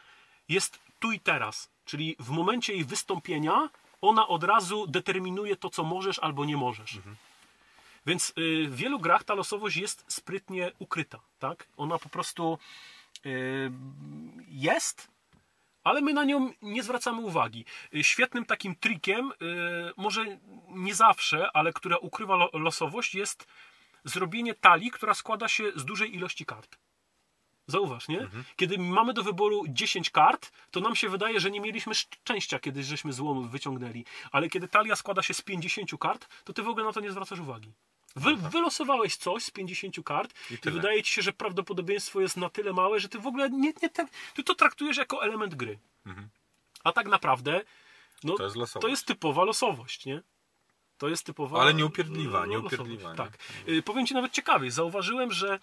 [0.48, 1.70] jest tu i teraz.
[1.84, 3.68] Czyli w momencie jej wystąpienia
[4.00, 6.98] ona od razu determinuje to, co możesz albo nie możesz.
[8.06, 11.20] Więc y, w wielu grach ta losowość jest sprytnie ukryta.
[11.38, 11.66] Tak?
[11.76, 12.58] Ona po prostu
[14.48, 15.11] jest,
[15.84, 17.64] ale my na nią nie zwracamy uwagi.
[17.94, 19.34] Y, Świetnym takim trikiem, y,
[19.96, 20.24] może
[20.68, 23.46] nie zawsze, ale która ukrywa lo- losowość, jest
[24.04, 26.78] zrobienie talii, która składa się z dużej ilości kart.
[27.66, 28.18] Zauważ, nie?
[28.56, 32.82] Kiedy mamy do wyboru 10 kart, to nam się wydaje, że nie mieliśmy szczęścia, kiedy
[32.84, 34.04] żeśmy złom wyciągnęli.
[34.32, 37.10] Ale kiedy talia składa się z 50 kart, to ty w ogóle na to nie
[37.10, 37.72] zwracasz uwagi.
[38.16, 40.74] Wy, wylosowałeś coś z 50 kart i, tyle.
[40.76, 43.90] wydaje ci się, że prawdopodobieństwo jest na tyle małe, że ty w ogóle nie, nie
[43.90, 45.78] te, ty to traktujesz jako element gry.
[46.84, 47.60] A tak naprawdę
[48.24, 50.22] no, To jest to jest typowa losowość, nie?
[50.98, 51.60] To jest typowa.
[51.60, 53.16] Ale nieupierdliwa, lo- nieupierdliwa, nie?
[53.16, 53.38] Tak.
[53.68, 54.70] Y, Powiem ci nawet ciekawiej.
[54.70, 55.58] Zauważyłem, że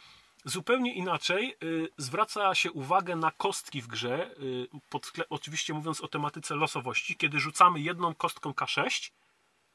[0.45, 4.31] zupełnie inaczej y, zwraca się uwagę na kostki w grze.
[4.39, 9.11] y, Pod, oczywiście mówiąc o tematyce losowości, kiedy rzucamy jedną kostką K6,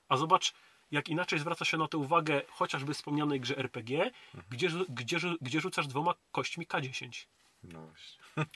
[0.09, 0.55] a zobacz,
[0.91, 4.11] jak inaczej zwraca się na to uwagę chociażby wspomnianej grze RPG,
[4.51, 7.27] gdzie, rzu- gdzie, rzu- gdzie rzucasz dwoma kośćmi K10.
[7.63, 8.25] No właśnie.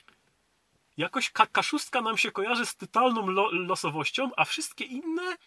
[0.97, 5.37] Jakoś ka- kaszustka nam się kojarzy z totalną lo- losowością, a wszystkie inne.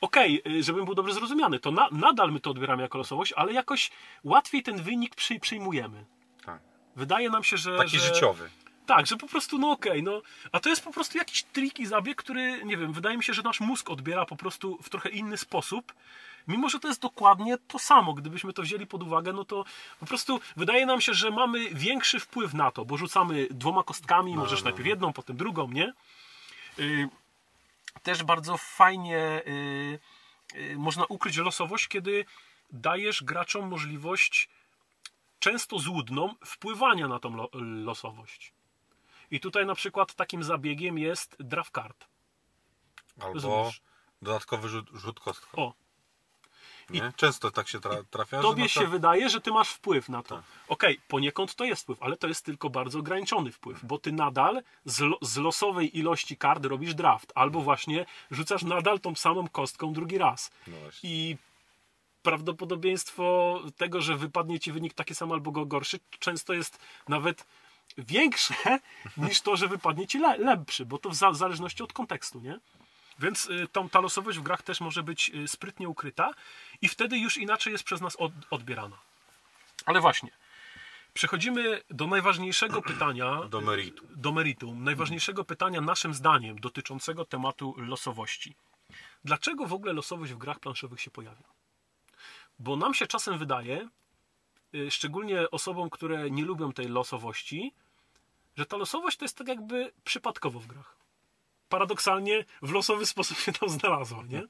[0.00, 3.52] Okej, y, żebym był dobrze zrozumiany, to na, nadal my to odbieramy jako losowość, ale
[3.52, 3.90] jakoś
[4.24, 6.04] łatwiej ten wynik przy, przyjmujemy.
[6.44, 6.62] Tak.
[6.96, 7.76] Wydaje nam się, że.
[7.78, 8.06] Taki że...
[8.06, 8.50] życiowy.
[8.86, 10.22] Tak, że po prostu, no okej, no.
[10.52, 13.34] A to jest po prostu jakiś trik i zabieg, który, nie wiem, wydaje mi się,
[13.34, 15.92] że nasz mózg odbiera po prostu w trochę inny sposób.
[16.48, 18.14] Mimo, że to jest dokładnie to samo.
[18.14, 19.64] Gdybyśmy to wzięli pod uwagę, no to
[20.00, 24.36] po prostu wydaje nam się, że mamy większy wpływ na to, bo rzucamy dwoma kostkami,
[24.36, 24.90] możesz no, najpierw no.
[24.90, 25.92] jedną, potem drugą, nie?
[26.78, 27.08] Y,
[28.02, 29.98] też bardzo fajnie y,
[30.54, 32.24] y, można ukryć losowość, kiedy
[32.70, 34.48] dajesz graczom możliwość
[35.38, 37.50] często złudną wpływania na tą lo-
[37.84, 38.52] losowość.
[39.34, 42.06] I tutaj na przykład takim zabiegiem jest draft card.
[43.20, 43.80] Albo Rozumiesz?
[44.22, 45.62] dodatkowy rzut, rzut kostką.
[45.62, 45.74] O,
[46.90, 47.12] Nie?
[47.16, 50.36] Często tak się tra trafia, tobie się wydaje, że ty masz wpływ na to.
[50.36, 50.44] Tak.
[50.68, 54.62] Okej, poniekąd to jest wpływ, ale to jest tylko bardzo ograniczony wpływ, bo ty nadal
[54.84, 59.92] z, lo z losowej ilości kart robisz draft, albo właśnie rzucasz nadal tą samą kostką
[59.92, 60.50] drugi raz.
[60.66, 60.76] No.
[61.02, 61.36] I
[62.22, 67.46] prawdopodobieństwo tego, że wypadnie ci wynik taki sam albo go gorszy, często jest nawet
[67.98, 68.54] większe
[69.16, 72.40] niż to, że wypadnie ci le lepszy, bo to w za w zależności od kontekstu,
[72.40, 72.58] nie?
[73.18, 76.30] Więc y, tą, ta losowość w grach też może być y, sprytnie ukryta
[76.82, 78.96] i wtedy już inaczej jest przez nas od, odbierana.
[79.86, 80.30] Ale właśnie,
[81.12, 83.42] przechodzimy do najważniejszego pytania.
[83.42, 84.08] Do meritum.
[84.10, 84.84] Do meritum.
[84.84, 88.54] Najważniejszego pytania naszym zdaniem dotyczącego tematu losowości.
[89.24, 91.44] Dlaczego w ogóle losowość w grach planszowych się pojawia?
[92.58, 93.88] Bo nam się czasem wydaje,
[94.90, 97.72] szczególnie osobom, które nie lubią tej losowości,
[98.56, 100.96] że ta losowość to jest tak jakby przypadkowo w grach.
[101.68, 104.42] Paradoksalnie w losowy sposób się tam znalazła, nie?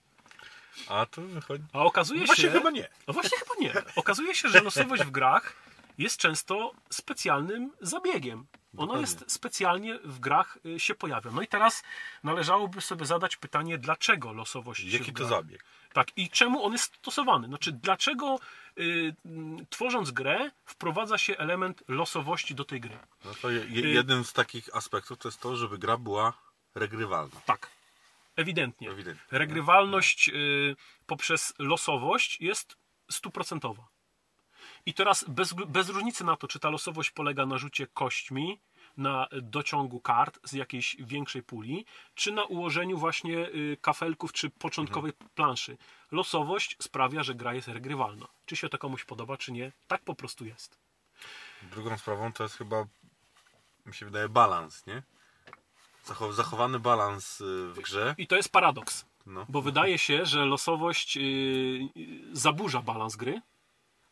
[0.89, 1.65] A to wychodzi...
[1.73, 2.51] A okazuje No właśnie się...
[2.51, 2.89] chyba nie.
[3.09, 3.73] No właśnie chyba nie.
[3.97, 5.57] Okazuje się, że losowość w grach
[5.99, 8.47] jest często specjalnym zabiegiem.
[8.75, 9.01] Dokładnie.
[9.01, 11.31] jest specjalnie w grach y, się pojawia.
[11.31, 11.83] No i teraz
[12.25, 15.65] należałoby sobie zadać pytanie, dlaczego losowość Jaki to zabieg?
[15.93, 17.47] Tak, i czemu on jest stosowany?
[17.49, 18.41] Znaczy, dlaczego
[18.79, 22.99] y, mm, tworząc grę wprowadza się element losowości do tej gry?
[23.25, 26.33] No to je, je, jednym z takich aspektów to jest to, żeby gra była
[26.75, 27.41] regrywalna.
[27.47, 27.71] Tak,
[28.37, 28.91] ewidentnie.
[28.91, 29.39] Ewidentnie.
[29.39, 32.77] Regrywalność y, poprzez losowość jest
[33.11, 33.94] stuprocentowa.
[34.87, 38.61] I teraz bez, bez różnicy na to, czy ta losowość polega na rzucie kośćmi,
[38.97, 45.13] na dociągu kart z jakiejś większej puli, czy na ułożeniu właśnie y, kafelków, czy początkowej
[45.35, 45.77] planszy.
[46.13, 48.27] Losowość sprawia, że gra jest regrywalna.
[48.47, 50.79] Czy się to komuś podoba, czy nie, tak po prostu jest.
[51.63, 52.87] Drugą sprawą to jest chyba,
[53.87, 55.03] mi się wydaje, balans, nie?
[56.07, 58.15] Zachow- Zachowany balans y, w grze.
[58.19, 59.47] I to jest paradoks, No.
[59.49, 61.89] bo wydaje się, że losowość y,
[62.33, 63.41] zaburza balans gry,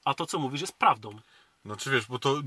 [0.05, 1.21] a to, co mówisz, jest prawdą.
[1.65, 2.43] No czy wiesz, bo to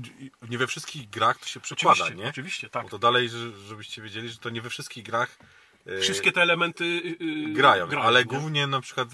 [0.48, 2.30] nie we wszystkich grach to się przekłada, Oczywiście, nie?
[2.30, 2.82] oczywiście, tak.
[2.82, 5.38] Bo to dalej, że- żebyście wiedzieli, że to nie we wszystkich grach
[5.86, 8.24] y, Wszystkie te elementy y, y, grają, ale nie?
[8.24, 9.08] głównie na przykład,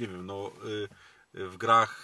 [0.00, 0.52] nie wiem, no
[1.34, 2.02] y, w grach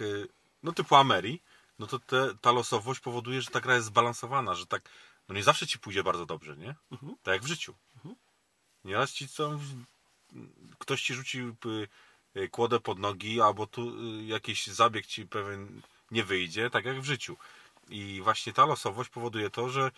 [0.62, 1.40] no typu Ameri,
[1.78, 4.83] no to te, ta losowość powoduje, że ta gra jest zbalansowana, że tak,
[5.28, 6.74] no nie zawsze ci pójdzie bardzo dobrze, nie?
[6.92, 7.16] Mhm.
[7.22, 7.74] Tak jak w życiu.
[8.85, 9.59] Nieraz ci co,
[10.78, 11.88] ktoś ci rzucił y,
[12.51, 13.88] kłodę pod nogi, albo tu
[14.20, 17.37] y, jakiś zabieg ci pewien nie wyjdzie, tak jak w życiu.
[17.88, 19.90] I właśnie ta losowość powoduje to, że,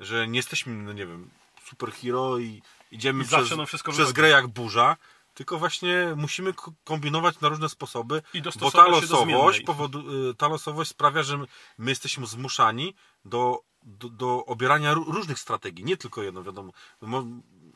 [0.00, 1.30] że nie jesteśmy, no nie wiem,
[1.64, 3.26] superhero i idziemy I
[3.66, 4.96] przez, przez grę jak burza,
[5.34, 10.48] tylko właśnie musimy ko- kombinować na różne sposoby, I bo ta losowość, powodu, y, ta
[10.48, 11.46] losowość sprawia, że my-
[11.78, 16.72] my jesteśmy zmuszani do, do, do obierania ró- różnych strategii, nie tylko jedną, wiadomo.
[17.00, 17.24] Mo,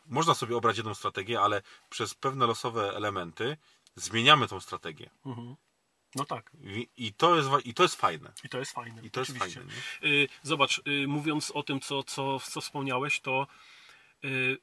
[0.07, 3.57] można sobie obrać jedną strategię, ale przez pewne losowe elementy
[3.99, 5.11] zmieniamy tą strategię.
[6.15, 8.33] No tak, I, i, to, jest, I to jest fajne.
[8.45, 9.03] i to jest fajne.
[9.03, 9.63] I to jest fajne.
[10.05, 13.47] Y, Zobacz, y, mówiąc o tym, co, co, co wspomniałeś, to
[14.25, 14.59] y,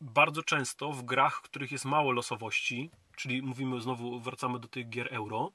[0.00, 4.88] bardzo często w grach, w których jest mało losowości, czyli mówimy znowu, wracamy do tych
[4.88, 5.52] gier euro,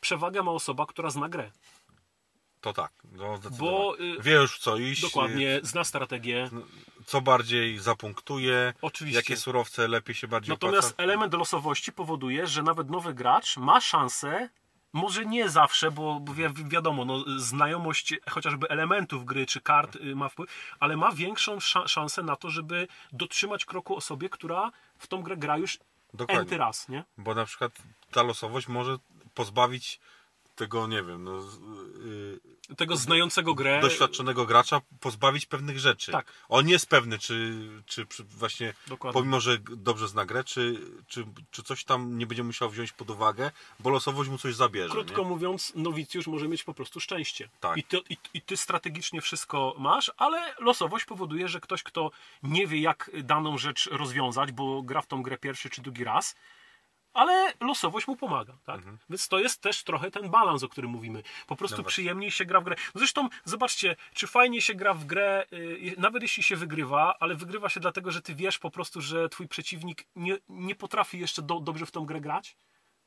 [0.00, 1.50] przewagę ma osoba, która zna grę.
[2.60, 2.92] To tak.
[3.12, 3.38] No.
[3.58, 5.02] Bo, y, Wie już co iść.
[5.02, 6.44] Dokładnie, zna strategię.
[7.00, 8.74] y, Co bardziej zapunktuje.
[8.82, 9.18] Oczywiście.
[9.18, 11.02] Jakie surowce lepiej się bardziej Natomiast opłaca.
[11.02, 14.48] element losowości powoduje, że nawet nowy gracz ma szansę,
[14.92, 20.28] może nie zawsze, bo, wi- wiadomo, no, znajomość chociażby elementów gry czy kart y, ma
[20.28, 25.22] wpływ, ale ma większą sza- szansę na to, żeby dotrzymać kroku osobie, która w tą
[25.22, 25.78] grę gra już
[26.14, 26.40] Dokładnie.
[26.42, 27.04] enty raz, nie?
[27.18, 27.72] Bo na przykład
[28.10, 28.96] ta losowość może
[29.34, 30.00] pozbawić
[30.58, 31.58] tego, nie wiem, no, z-
[32.70, 33.80] y, Tego znającego grę.
[33.80, 36.12] doświadczonego gracza pozbawić pewnych rzeczy.
[36.12, 36.32] Tak.
[36.48, 37.52] On nie jest pewny, czy,
[37.86, 39.20] czy właśnie, Dokładnie.
[39.20, 43.10] pomimo, że dobrze zna grę, czy, czy, czy coś tam nie będzie musiał wziąć pod
[43.10, 44.90] uwagę, bo losowość mu coś zabierze.
[44.90, 45.28] Krótko nie?
[45.28, 47.48] mówiąc, nowicjusz może mieć po prostu szczęście.
[47.60, 47.76] Tak.
[47.76, 52.10] I, ty, i, I ty strategicznie wszystko masz, ale losowość powoduje, że ktoś, kto
[52.42, 56.34] nie wie, jak daną rzecz rozwiązać, bo gra w tą grę pierwszy czy drugi raz,
[57.14, 58.58] ale losowość mu pomaga.
[58.64, 58.76] Tak?
[58.76, 58.98] Mhm.
[59.10, 61.22] Więc to jest też trochę ten balans, o którym mówimy.
[61.46, 62.76] Po prostu No przyjemniej się gra w grę.
[62.94, 67.68] Zresztą zobaczcie, czy fajnie się gra w grę, y, nawet jeśli się wygrywa, ale wygrywa
[67.68, 71.60] się dlatego, że ty wiesz po prostu, że twój przeciwnik nie, nie potrafi jeszcze do,
[71.60, 72.56] dobrze w tą grę grać.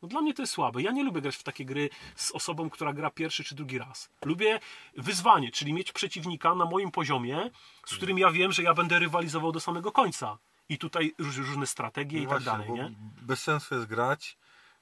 [0.01, 0.81] No dla mnie to jest słabe.
[0.81, 4.09] Ja nie lubię grać w takie gry z osobą, która gra pierwszy czy drugi raz.
[4.25, 4.59] Lubię
[4.97, 7.49] wyzwanie, czyli mieć przeciwnika na moim poziomie,
[7.85, 10.37] z którym ja wiem, że ja będę rywalizował do samego końca.
[10.71, 12.95] I tutaj róż- różne strategie i No tak właśnie, dalej, nie?
[13.21, 14.37] Bez sensu jest grać.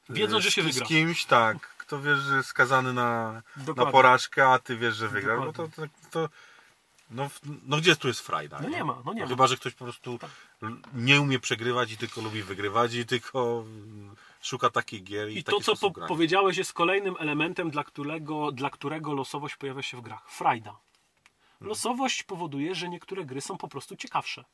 [0.09, 0.85] Wiedząc, że się z, wygra.
[0.85, 1.57] Z kimś, tak.
[1.77, 3.41] Kto wiesz, że jest skazany na,
[3.75, 5.35] na porażkę, a ty wiesz, że wygra.
[5.37, 6.29] No to, to, to
[7.11, 7.29] no,
[7.65, 8.59] no gdzie tu jest frajda?
[8.61, 9.25] No nie ma, no nie ma.
[9.25, 9.29] Tak.
[9.29, 10.19] Chyba, że ktoś po prostu
[10.63, 15.37] l- nie umie przegrywać i tylko lubi wygrywać i tylko mm, szuka takich gier i,
[15.37, 19.97] I to, co po powiedziałeś, jest kolejnym elementem, dla którego, dla którego losowość pojawia się
[19.97, 20.29] w grach.
[20.29, 20.69] Frajda.
[20.69, 21.69] Mhm.
[21.69, 24.45] Losowość powoduje, że niektóre gry są po prostu ciekawsze.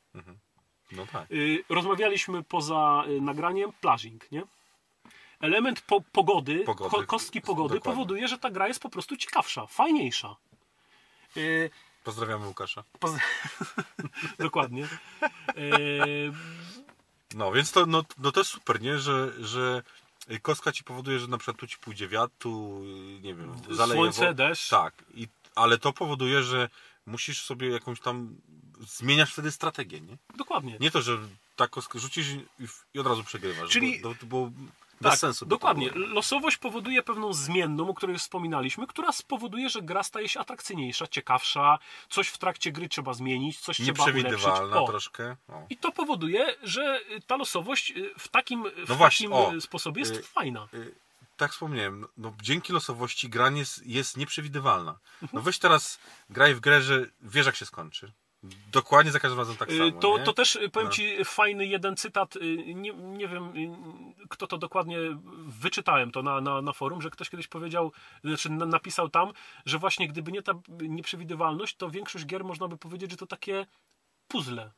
[0.92, 1.30] No tak.
[1.32, 4.42] Y, rozmawialiśmy poza y, nagraniem plażing, nie?
[5.40, 6.90] Element po, pogody, Pogody.
[6.90, 7.92] Ko, kostki pogody Dokładnie.
[7.96, 10.36] powoduje, że ta gra jest po prostu ciekawsza, fajniejsza.
[11.36, 11.70] Y,
[12.04, 12.84] Pozdrawiamy Łukasza.
[13.00, 13.18] poza...
[14.38, 14.88] Dokładnie.
[17.34, 18.98] No, więc to, no, no to jest super, nie?
[18.98, 19.82] Że, że
[20.42, 22.80] kostka ci powoduje, że na przykład tu ci pójdzie wiatr, tu,
[23.22, 24.68] nie wiem, zaleje Słońce, deszcz.
[24.70, 26.68] Tak, I, ale to powoduje, że
[27.06, 28.36] musisz sobie jakąś tam,
[28.80, 30.16] zmieniasz wtedy strategię, nie?
[30.36, 30.76] dokładnie.
[30.80, 31.18] Nie to, że
[31.56, 32.26] tak rzucisz
[32.94, 33.70] i, od razu przegrywasz.
[33.70, 34.50] Czyli- Bo, bo, bo
[35.00, 35.46] Bez Tak, sensu.
[35.46, 35.90] dokładnie.
[35.94, 41.06] Losowość powoduje pewną zmienną, o której już wspominaliśmy, która spowoduje, że gra staje się atrakcyjniejsza,
[41.06, 41.78] ciekawsza,
[42.10, 44.46] coś w trakcie gry trzeba zmienić, coś trzeba ulepszyć.
[44.72, 44.86] O.
[44.86, 45.36] troszkę.
[45.48, 45.66] O.
[45.70, 49.54] I to powoduje, że ta losowość y, w takim, w No właśnie, takim o.
[49.54, 50.68] y, sposobie jest Y, fajna.
[50.74, 50.94] Y,
[51.36, 54.98] tak wspomniałem, no, no, dzięki losowości gra jest, jest nieprzewidywalna.
[55.32, 55.98] No weź teraz
[56.30, 58.12] graj w grę, że wiesz jak się skończy.
[58.72, 60.00] Dokładnie za każdym razem tak Y, samo.
[60.00, 60.24] To, nie?
[60.24, 60.92] to też y, powiem No.
[60.94, 62.36] Ci fajny jeden cytat.
[62.36, 62.40] y,
[62.74, 63.52] Nie, nie wiem,
[64.28, 64.98] kto to dokładnie
[65.46, 67.92] wyczytałem to na, na, na forum, że ktoś kiedyś powiedział,
[68.24, 69.32] znaczy na- napisał tam,
[69.66, 73.66] że właśnie gdyby nie ta nieprzewidywalność, to większość gier można by powiedzieć, że to takie
[74.28, 74.70] puzzle.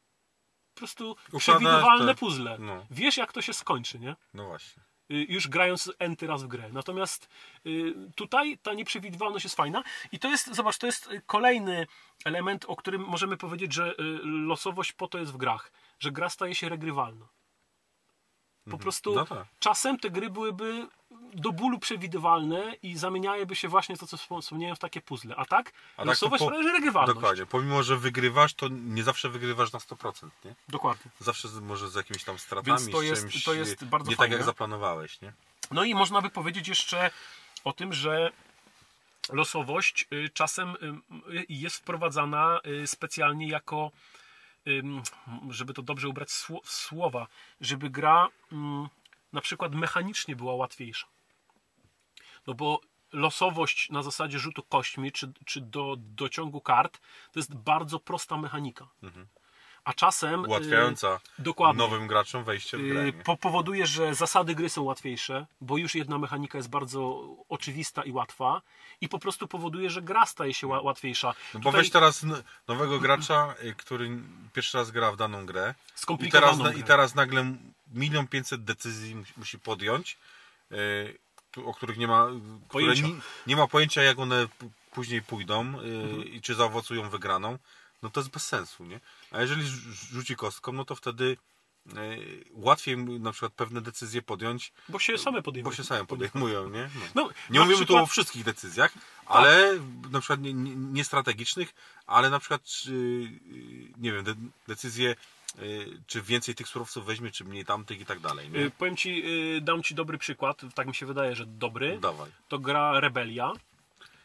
[0.75, 2.57] Po prostu Układasz przewidywalne te- puzzle.
[2.59, 2.87] no.
[2.91, 4.17] Wiesz, jak to się skończy, nie?
[4.35, 4.83] No właśnie.
[5.11, 6.69] Y, już grając enty raz w grę.
[6.73, 7.29] Natomiast
[7.67, 11.87] y, tutaj ta nieprzewidywalność jest fajna i to jest, zobacz, to jest kolejny
[12.25, 13.95] element, o którym możemy powiedzieć, że y,
[14.25, 17.29] losowość po to jest w grach, że gra staje się regrywalna.
[18.71, 19.45] Po prostu No tak.
[19.61, 20.87] czasem te gry byłyby
[21.35, 25.37] do bólu przewidywalne i zamieniałyby się właśnie to, co wspom- wspomniałem, w takie puzzle.
[25.37, 27.15] A tak, A tak losowość to po- że regrywalność.
[27.15, 27.47] Dokładnie.
[27.47, 30.55] Pomimo, że wygrywasz, to nie zawsze wygrywasz na 100%, nie?
[30.69, 31.11] Dokładnie.
[31.21, 34.17] Zawsze może z jakimiś tam stratami, Więc to jest- czymś to jest y, bardzo nie
[34.17, 34.31] fajne.
[34.33, 35.33] tak jak zaplanowałeś, nie?
[35.71, 37.11] No i można by powiedzieć jeszcze
[37.65, 38.33] o tym, że
[39.33, 40.69] losowość y, czasem
[41.31, 43.91] y, jest wprowadzana y, specjalnie jako,
[45.51, 46.29] żeby to dobrze ubrać
[46.65, 47.27] w słowa,
[47.61, 48.89] żeby gra ym,
[49.33, 51.07] na przykład mechanicznie była łatwiejsza.
[52.47, 52.81] No bo
[53.13, 56.99] losowość na zasadzie rzutu kośćmi czy, czy do dociągu kart
[57.33, 58.89] to jest bardzo prosta mechanika.
[59.89, 60.45] A czasem.
[60.45, 61.79] y, Ułatwiająca dokładnie.
[61.83, 63.01] nowym graczom wejście w grę.
[63.05, 68.03] Y, po, powoduje, że zasady gry są łatwiejsze, bo już jedna mechanika jest bardzo oczywista
[68.03, 68.63] i łatwa
[69.01, 71.35] i po prostu powoduje, że gra staje się ła- łatwiejsza.
[71.55, 72.27] No bo Tutaj weź teraz
[72.69, 74.11] nowego gracza, y, który
[74.53, 76.75] pierwszy raz gra w daną grę i teraz, skomplikowaną grę.
[76.79, 77.55] i teraz nagle
[77.95, 80.19] milion pięćset decyzji musi- podjąć,
[81.65, 82.27] o których nie ma,
[82.69, 83.07] Pojęcia.
[83.07, 83.15] nie,
[83.47, 84.47] nie ma pojęcia jak one
[84.93, 86.25] później pójdą Mhm.
[86.25, 87.59] i czy zaowocują wygraną,
[88.03, 89.01] no to jest bez sensu, nie?
[89.31, 91.37] A jeżeli rzu- rzuci kostką, no to wtedy
[91.97, 95.71] y, łatwiej na przykład pewne decyzje podjąć, Bo się same podejmują.
[95.71, 96.91] bo się same podejmują, nie?
[96.95, 97.01] No.
[97.15, 98.05] No, Nie mówimy tu przykład- Tak.
[98.05, 98.93] o wszystkich decyzjach,
[99.27, 99.79] ale
[100.11, 101.05] na przykład nie, nie,
[102.07, 102.63] ale na przykład
[103.99, 104.35] nie wiem, de,
[104.69, 105.17] decyzje
[105.59, 108.51] yy, czy więcej tych surowców weźmie, czy mniej tamtych i tak dalej.
[108.51, 108.59] Nie?
[108.61, 109.23] Y, Powiem ci,
[109.57, 111.99] y, dam ci dobry przykład, tak mi się wydaje, że dobry.
[112.01, 112.31] Dawaj.
[112.49, 113.53] To gra Rebelia,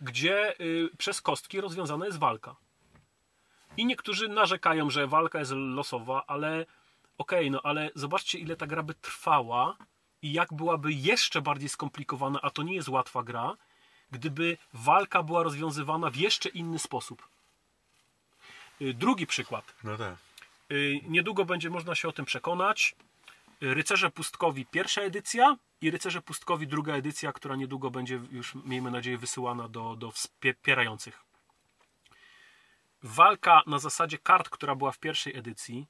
[0.01, 2.55] gdzie y, przez kostki rozwiązana jest walka.
[3.77, 6.65] I niektórzy narzekają, że walka jest losowa, ale
[7.17, 9.77] okej, no ale zobaczcie ile ta gra by trwała
[10.21, 13.57] i jak byłaby jeszcze bardziej skomplikowana, a to nie jest łatwa gra,
[14.11, 17.27] gdyby walka była rozwiązywana w jeszcze inny sposób.
[18.81, 19.75] Y, Drugi przykład.
[19.83, 20.15] No tak.
[20.71, 22.95] Y, Niedługo będzie można się o tym przekonać.
[23.63, 28.91] Y, Rycerze Pustkowi pierwsza edycja i Rycerze Pustkowi druga edycja, która niedługo będzie już, miejmy
[28.91, 31.32] nadzieję, wysyłana do, do wspierających.
[33.03, 35.87] Walka na zasadzie kart, która była w pierwszej edycji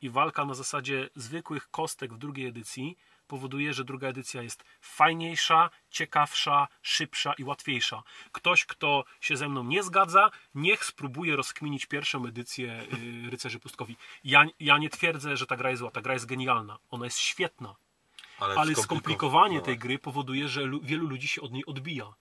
[0.00, 5.70] i walka na zasadzie zwykłych kostek w drugiej edycji powoduje, że druga edycja jest fajniejsza,
[5.90, 8.02] ciekawsza, szybsza i łatwiejsza.
[8.32, 12.86] Ktoś, kto się ze mną nie zgadza, niech spróbuje rozkminić pierwszą edycję
[13.26, 13.96] y, Rycerzy Pustkowi.
[14.24, 17.18] Ja, ja nie twierdzę, że ta gra jest zła, ta gra jest genialna, ona jest
[17.18, 17.74] świetna,
[18.38, 22.12] ale skompliko- skomplikowanie tej gry powoduje, że lu- wielu ludzi się od niej odbija.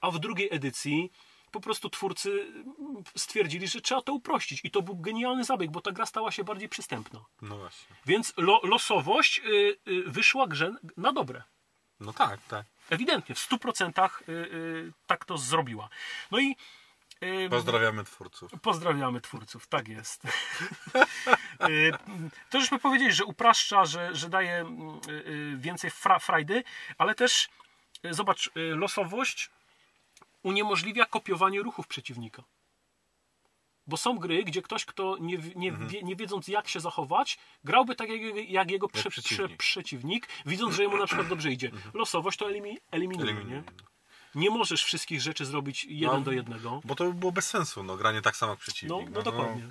[0.00, 1.12] A w drugiej edycji
[1.52, 2.52] po prostu twórcy
[3.16, 4.60] stwierdzili, że trzeba to uprościć.
[4.64, 7.24] I to był genialny zabieg, bo ta gra stała się bardziej przystępna.
[7.42, 7.96] No właśnie.
[8.06, 11.42] Więc lo, losowość y, y, wyszła grze na dobre.
[12.00, 12.66] No tak, tak.
[12.90, 15.88] Ewidentnie, w 100% y, tak to zrobiła.
[16.30, 16.56] No i
[17.50, 18.52] Pozdrawiamy twórców.
[18.62, 20.22] Pozdrawiamy twórców, tak jest.
[22.50, 24.76] To żeśmy powiedzieli, że upraszcza, że, że daje
[25.56, 26.64] więcej fra, frajdy,
[26.98, 27.48] ale też
[28.10, 29.50] zobacz, losowość
[30.42, 32.42] uniemożliwia kopiowanie ruchów przeciwnika.
[33.86, 35.88] Bo są gry, gdzie ktoś, kto nie, nie, Mhm.
[35.88, 39.48] wie, nie wiedząc jak się zachować, grałby tak jak, jak jego prze, przeciwnik.
[39.48, 41.70] Prze, przeciwnik, widząc, że jemu na przykład dobrze idzie.
[41.94, 43.56] Losowość to elimi, eliminuje, Eliminuje.
[43.56, 43.62] nie?
[44.34, 46.80] Nie możesz wszystkich rzeczy zrobić jeden No, do jednego.
[46.84, 49.04] Bo to by było bez sensu, no granie tak samo jak przeciwnik.
[49.04, 49.70] No, no dokładnie.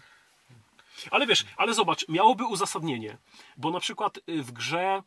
[1.11, 3.17] Ale wiesz, ale zobacz, miałoby uzasadnienie,
[3.57, 5.03] bo na przykład y, w grze,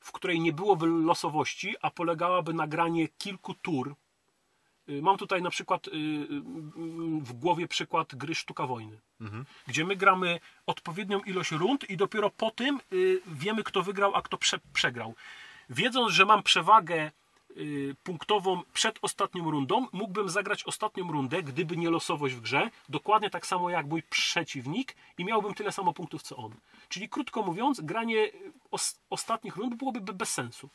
[0.00, 3.94] w której nie byłoby losowości, a polegałaby na granie kilku tur.
[4.90, 5.94] Y, Mam tutaj na przykład y, y,
[7.20, 8.98] w głowie przykład gry Sztuka Wojny,
[9.66, 12.80] gdzie my gramy odpowiednią ilość rund i dopiero po tym
[13.26, 15.14] wiemy, kto wygrał, a kto prze, przegrał.
[15.70, 17.10] Wiedząc, że mam przewagę
[18.02, 23.46] punktową przed ostatnią rundą, mógłbym zagrać ostatnią rundę, gdyby nie losowość w grze, dokładnie tak
[23.46, 26.54] samo jak mój przeciwnik i miałbym tyle samo punktów co on.
[26.88, 28.30] Czyli krótko mówiąc, granie
[28.70, 30.68] os ostatnich rund byłoby be- bez sensu.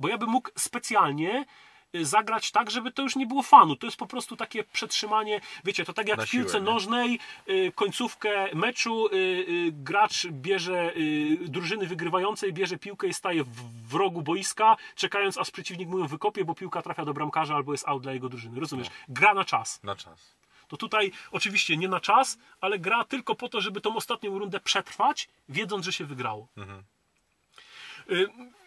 [0.00, 1.46] Bo ja bym mógł specjalnie
[1.94, 3.76] zagrać tak, żeby to już nie było fanu.
[3.76, 8.54] To jest po prostu takie przetrzymanie, wiecie, to tak jak w piłce nożnej, y, końcówkę
[8.54, 14.76] meczu, y, y, gracz bierze y, drużyny wygrywającej, bierze piłkę i staje w, rogu boiska,
[14.94, 18.12] czekając aż przeciwnik mu ją wykopie, bo piłka trafia do bramkarza albo jest out dla
[18.12, 18.60] jego drużyny.
[18.60, 18.88] Rozumiesz?
[19.08, 19.82] Gra na czas.
[19.82, 20.34] Na czas.
[20.68, 24.60] To tutaj oczywiście nie na czas, ale gra tylko po to, żeby tą ostatnią rundę
[24.60, 26.48] przetrwać, wiedząc, że się wygrało.
[26.58, 26.62] Y,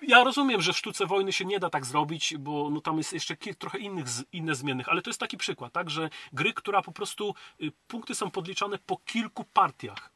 [0.01, 3.13] Ja rozumiem, że w sztuce wojny się nie da tak zrobić, bo no tam jest
[3.13, 6.82] jeszcze kil- trochę innych, inne zmiennych, ale to jest taki przykład, tak, że gry, która
[6.82, 10.12] po prostu y, punkty są podliczane po kilku partiach.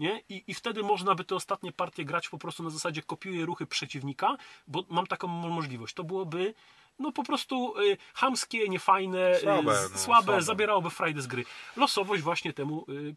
[0.00, 0.20] Nie?
[0.28, 3.66] I, I wtedy można by te ostatnie partie grać po prostu na zasadzie kopiuję ruchy
[3.66, 5.94] przeciwnika, bo mam taką mo- możliwość.
[5.94, 6.54] To byłoby
[6.98, 10.42] no po prostu y, chamskie, niefajne, Słabe, y, no, słabe, słabe.
[10.42, 11.44] zabierałoby frajdę z gry.
[11.76, 13.14] Losowość właśnie temu y,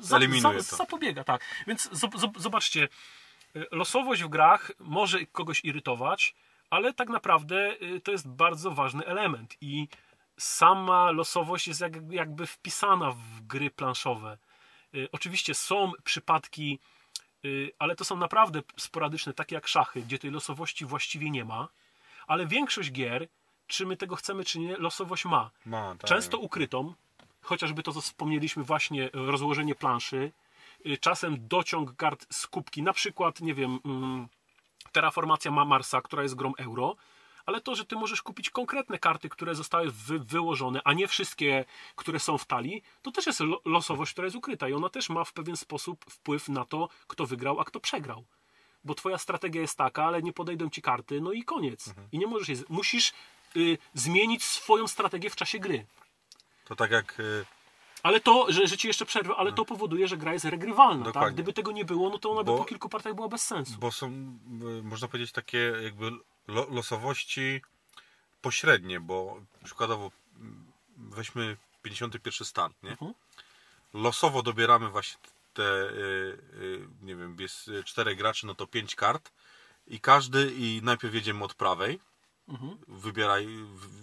[0.00, 1.40] za, za, zapobiega, tak.
[1.66, 2.88] Więc zob- zob- zobaczcie, y,
[3.70, 6.34] losowość w grach może kogoś irytować,
[6.70, 9.88] ale tak naprawdę y, to jest bardzo ważny element i
[10.38, 14.38] sama losowość jest jak, jakby wpisana w gry planszowe.
[14.94, 16.78] Y, Oczywiście są przypadki,
[17.44, 21.68] y, ale to są naprawdę sporadyczne, takie jak szachy, gdzie tej losowości właściwie nie ma,
[22.26, 23.28] ale większość gier,
[23.66, 25.50] czy my tego chcemy, czy nie, losowość ma.
[25.66, 26.08] Ma, tak.
[26.08, 26.94] Często ukrytą,
[27.42, 30.32] chociażby to, co wspomnieliśmy, właśnie rozłożenie planszy,
[31.00, 34.28] czasem dociąg kart z kubki, na przykład, nie wiem, mm,
[34.92, 36.96] terraformacja ma Marsa, która jest grą euro,
[37.46, 41.64] ale to, że ty możesz kupić konkretne karty, które zostały wy, wyłożone, a nie wszystkie,
[41.96, 45.08] które są w talii, to też jest lo, losowość, która jest ukryta i ona też
[45.08, 48.24] ma w pewien sposób wpływ na to, kto wygrał, a kto przegrał.
[48.84, 51.94] Bo twoja strategia jest taka, ale nie podejdą ci karty, no i koniec.
[52.12, 53.12] I nie możesz je, z- musisz
[53.56, 55.86] y, zmienić swoją strategię w czasie gry.
[56.64, 57.44] To tak jak y,
[58.02, 61.12] Ale to, że, że ci jeszcze przerwę, ale to powoduje, że gra jest regrywalna.
[61.12, 61.34] Tak?
[61.34, 63.72] Gdyby tego nie było, no to ona by Bo- po kilku partiach była bez sensu.
[63.80, 64.08] Bo są,
[64.78, 66.10] y, można powiedzieć, takie jakby
[66.48, 67.62] lo, losowości
[68.42, 70.64] pośrednie, bo przykładowo mm,
[70.96, 72.90] weźmy 51 stan, nie?
[72.90, 73.14] Mhm.
[73.94, 75.18] Losowo dobieramy właśnie
[75.54, 79.32] te, y, y, nie wiem, jest czterech graczy, no to pięć kart
[79.86, 82.00] i każdy, i najpierw jedziemy od prawej,
[82.48, 82.78] Mhm.
[82.88, 83.46] wybieraj,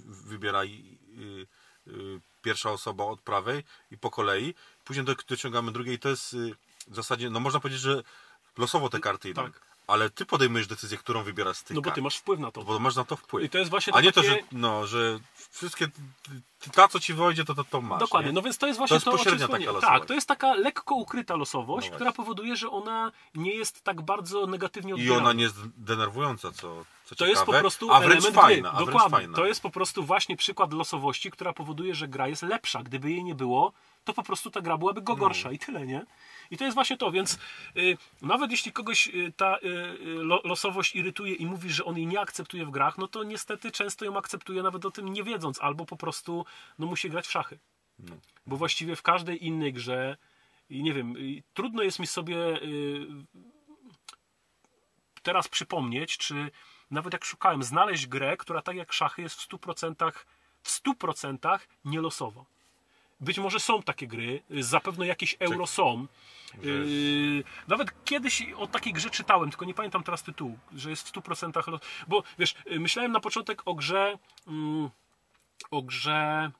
[0.06, 0.84] wybieraj
[2.48, 4.54] pierwsza osoba od prawej i po kolei,
[4.86, 6.56] później do, dociągamy drugie i to jest y,
[6.88, 8.04] w zasadzie, no można powiedzieć, że
[8.58, 9.67] losowo te karty idą, tak.
[9.88, 12.64] Ale ty podejmujesz decyzję, którą wybierasz z tych No bo ty masz wpływ na to.
[12.64, 13.46] bo masz na to wpływ.
[13.46, 15.20] I to jest właśnie A nie to, takie- że, no, że
[15.52, 15.88] wszystkie,
[16.74, 18.00] ta co ci wejdzie, to, to, to masz.
[18.00, 18.36] Dokładnie, nie?
[18.36, 19.88] no więc to jest właśnie jest to, o czym pośrednia taka losowość.
[20.00, 24.02] Tak, to jest taka lekko ukryta losowość, No która powoduje, że ona nie jest tak
[24.02, 25.22] bardzo negatywnie I odbierana.
[25.22, 26.62] ona nie jest denerwująca, co,
[27.06, 28.86] co To ciekawe, jest po prostu a wręcz element fajna, gry.
[28.86, 29.10] Dokładnie.
[29.18, 29.36] fajna.
[29.36, 32.84] To jest po prostu właśnie przykład losowości, która powoduje, że gra jest lepsza.
[32.84, 33.74] Gdyby jej nie było,
[34.06, 35.20] to po prostu ta gra byłaby go No.
[35.20, 36.06] gorsza i tyle, nie?
[36.52, 37.40] I to jest właśnie to, więc
[37.78, 39.60] y, nawet jeśli kogoś y, ta y,
[40.04, 43.72] lo, losowość irytuje i mówi, że on jej nie akceptuje w grach, no to niestety
[43.72, 46.46] często ją akceptuje nawet o tym nie wiedząc, albo po prostu
[46.80, 47.60] no, musi grać w szachy.
[48.00, 48.16] No.
[48.48, 50.18] Bo właściwie w każdej innej grze
[50.70, 52.38] i nie wiem, y, trudno jest mi sobie
[55.24, 56.52] teraz przypomnieć, czy
[56.92, 60.12] nawet jak szukałem, znaleźć grę, która tak jak szachy jest w 100%,
[60.64, 62.46] w 100% nielosowa.
[63.20, 66.08] Być może są takie gry, y, zapewne jakieś euro są.
[66.64, 71.12] Yy, nawet kiedyś o takiej grze czytałem, tylko nie pamiętam teraz tytułu, że jest w
[71.12, 71.82] 100% los...
[72.08, 74.90] Bo wiesz, y, myślałem na początek o grze mm,
[75.72, 76.52] o grze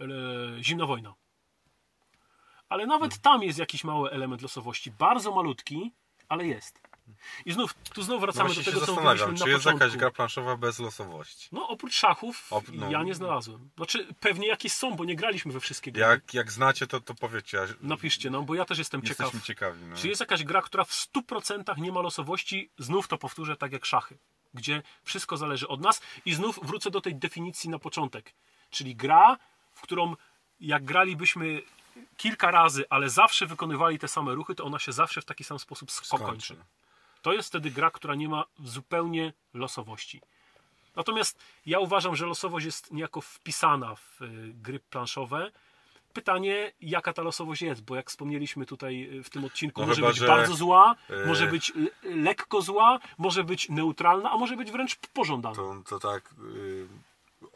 [0.00, 0.04] e,
[0.62, 1.14] Zimna Wojna.
[2.68, 3.22] Ale nawet Hmm.
[3.22, 4.90] tam jest jakiś mały element losowości.
[4.90, 5.92] Bardzo malutki,
[6.28, 6.80] ale jest.
[7.46, 9.64] I znów, tu znów No wracamy właśnie do tego, się co mówiliśmy czy na jest
[9.64, 9.84] początku.
[9.84, 11.48] jakaś gra planszowa bez losowości.
[11.52, 12.90] No oprócz szachów Op- no.
[12.90, 13.70] ja nie znalazłem.
[13.76, 16.00] Znaczy pewnie jakieś są, bo nie graliśmy we wszystkie gry.
[16.02, 17.58] Jak, jak znacie, to, to powiecie.
[17.80, 19.18] Napiszcie nam, bo ja też jestem ciekaw.
[19.18, 19.84] Jesteśmy ciekawi.
[19.84, 19.96] No.
[19.96, 22.70] Czy jest jakaś gra, która w 100% nie ma losowości?
[22.78, 24.18] Znów to powtórzę tak jak szachy,
[24.54, 28.32] gdzie wszystko zależy od nas i znów wrócę do tej definicji na początek.
[28.70, 29.36] Czyli gra,
[29.72, 30.14] w którą
[30.60, 31.62] jak gralibyśmy
[32.16, 35.58] kilka razy, ale zawsze wykonywali te same ruchy, to ona się zawsze w taki sam
[35.58, 36.56] sposób skończy.
[37.24, 40.20] To jest wtedy gra, która nie ma zupełnie losowości.
[40.96, 45.50] Natomiast ja uważam, że losowość jest niejako wpisana w y, gry planszowe.
[46.12, 49.96] Pytanie, jaka ta losowość jest, bo jak wspomnieliśmy tutaj y, w tym odcinku, No może
[49.96, 54.36] chyba, być że, bardzo zła, y, może być l- lekko zła, może być neutralna, a
[54.36, 55.54] może być wręcz pożądana.
[55.54, 56.86] To, to tak y,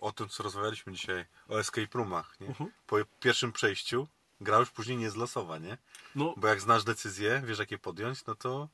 [0.01, 2.41] o tym, co rozmawialiśmy dzisiaj, o escape roomach.
[2.41, 2.47] Nie?
[2.47, 2.71] Mhm.
[2.87, 4.07] Po pierwszym przejściu
[4.41, 5.79] gra już później nie jest losowa, nie?
[6.15, 8.69] No, Bo jak znasz decyzję, wiesz jakie podjąć, no to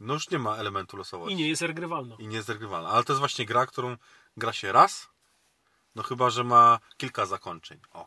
[0.00, 1.34] No już nie ma elementu losowości.
[1.34, 2.16] I nie jest regrywalna.
[2.18, 2.88] I nie jest regrywalna.
[2.88, 3.96] Ale to jest właśnie gra, którą
[4.36, 5.08] gra się raz,
[5.94, 7.80] no chyba, że ma kilka zakończeń.
[7.92, 8.06] O.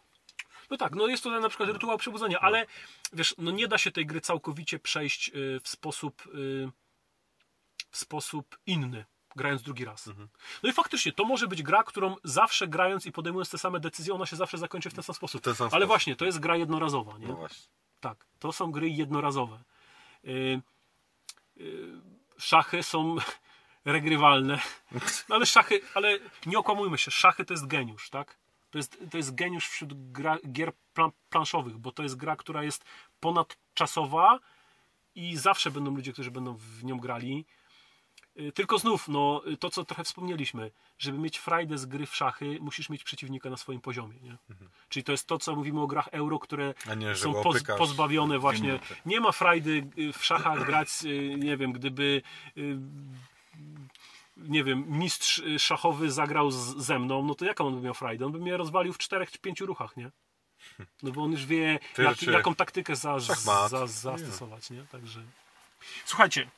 [0.69, 2.65] No tak, no jest to na przykład rytuał przebudzenia, ale
[3.13, 6.71] wiesz, no nie da się tej gry całkowicie przejść y, w sposób y,
[7.91, 10.09] w sposób inny, grając drugi raz.
[10.63, 14.13] No i faktycznie, to może być gra, którą zawsze grając i podejmując te same decyzje,
[14.13, 15.41] ona się zawsze zakończy w ten sam sposób.
[15.41, 15.87] W ten sam ale sposób.
[15.87, 17.27] właśnie, to jest gra jednorazowa, nie?
[17.27, 17.63] No właśnie.
[17.99, 19.63] Tak, to są gry jednorazowe.
[21.57, 22.01] Y,
[22.37, 23.15] szachy są
[23.85, 24.59] regrywalne.
[25.29, 28.37] No ale szachy, ale nie okłamujmy się, szachy to jest geniusz, tak?
[28.71, 32.63] To jest, to jest geniusz wśród gra, gier plan, planszowych, bo to jest gra, która
[32.63, 32.85] jest
[33.19, 34.39] ponadczasowa
[35.15, 37.45] i zawsze będą ludzie, którzy będą w nią grali.
[38.39, 42.57] Y, Tylko znów, no, to co trochę wspomnieliśmy, żeby mieć frajdę z gry w szachy,
[42.61, 44.19] musisz mieć przeciwnika na swoim poziomie.
[44.21, 44.37] Nie?
[44.89, 46.99] Czyli to jest to, co mówimy o grach euro, które Mhm.
[46.99, 48.67] Nie, są poz, pozbawione właśnie.
[48.67, 48.95] minuty.
[49.05, 52.21] Nie ma frajdy y, w szachach grać, y, nie wiem, gdyby
[52.57, 52.77] y,
[54.37, 57.93] nie wiem, mistrz y, szachowy zagrał z, ze mną, no to jaką on by miał
[57.93, 58.25] frajdę?
[58.25, 60.11] On by mnie rozwalił w czterech czy pięciu ruchach, nie?
[61.03, 64.85] No bo on już wie, jak, jaką taktykę za, za, zastosować, nie?
[64.91, 65.23] Także...
[66.05, 66.49] Słuchajcie,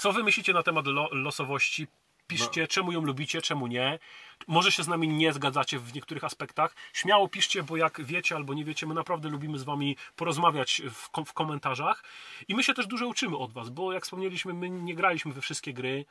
[0.00, 1.86] co wy myślicie na temat lo, losowości?
[2.26, 3.98] Piszcie, czemu ją lubicie, czemu nie.
[4.48, 6.74] Może się z nami nie zgadzacie w niektórych aspektach.
[6.92, 11.10] Śmiało piszcie, bo jak wiecie albo nie wiecie, my naprawdę lubimy z wami porozmawiać w,
[11.10, 12.04] kom- w komentarzach.
[12.48, 15.40] I my się też dużo uczymy od was, bo jak wspomnieliśmy, my nie graliśmy we
[15.40, 16.04] wszystkie gry,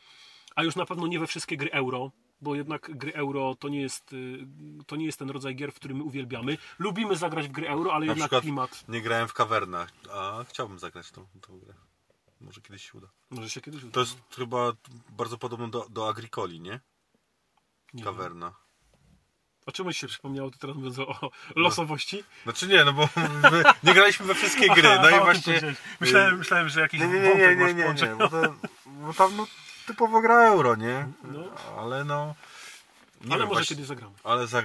[0.56, 2.12] a już na pewno nie we wszystkie gry euro,
[2.42, 4.48] bo jednak gry euro to nie jest, y,
[4.88, 6.58] to nie jest ten rodzaj gier, w którym my uwielbiamy.
[6.80, 10.44] Lubimy zagrać w gry euro, ale Na jednak przykład klimat nie grałem w kawernach, a
[10.50, 11.74] chciałbym zagrać tą, tą grę.
[12.42, 13.08] Może kiedyś się uda.
[13.30, 13.94] może się kiedyś uda.
[13.94, 14.72] To jest chyba
[15.10, 16.80] bardzo podobne do, do Agricoli, nie?
[17.94, 18.04] Nie wiem.
[18.04, 18.56] Kawerna.
[19.66, 22.24] O czym się przypomniało, to teraz mówiąc o, o losowości?
[22.44, 23.10] Znaczy nie, no bo
[23.52, 25.76] my nie graliśmy we wszystkie gry, no i właśnie...
[26.00, 29.38] Myślałem, myślałem że jakiś Nie, nie, nie, nie, nie, nie, nie bo, to, bo tam
[29.38, 29.48] no,
[29.88, 31.08] typowo gra euro, nie?
[31.24, 31.44] No.
[31.78, 32.36] Ale no...
[33.22, 34.16] Nie Ale wiem, może kiedyś zagramy.
[34.24, 34.64] Ale za,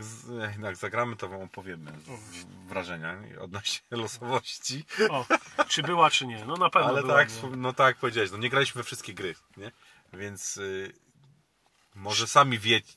[0.63, 1.93] jak zagramy, to wam opowiemy
[2.67, 4.85] wrażenia odnośnie losowości.
[5.11, 5.27] O,
[5.69, 6.45] czy była, czy nie?
[6.45, 7.15] No na pewno Ale była.
[7.15, 9.73] tak, no tak jak powiedziałeś, no nie graliśmy we wszystkie gry, nie?
[10.13, 10.93] Więc y,
[11.95, 12.93] może sami wiecie,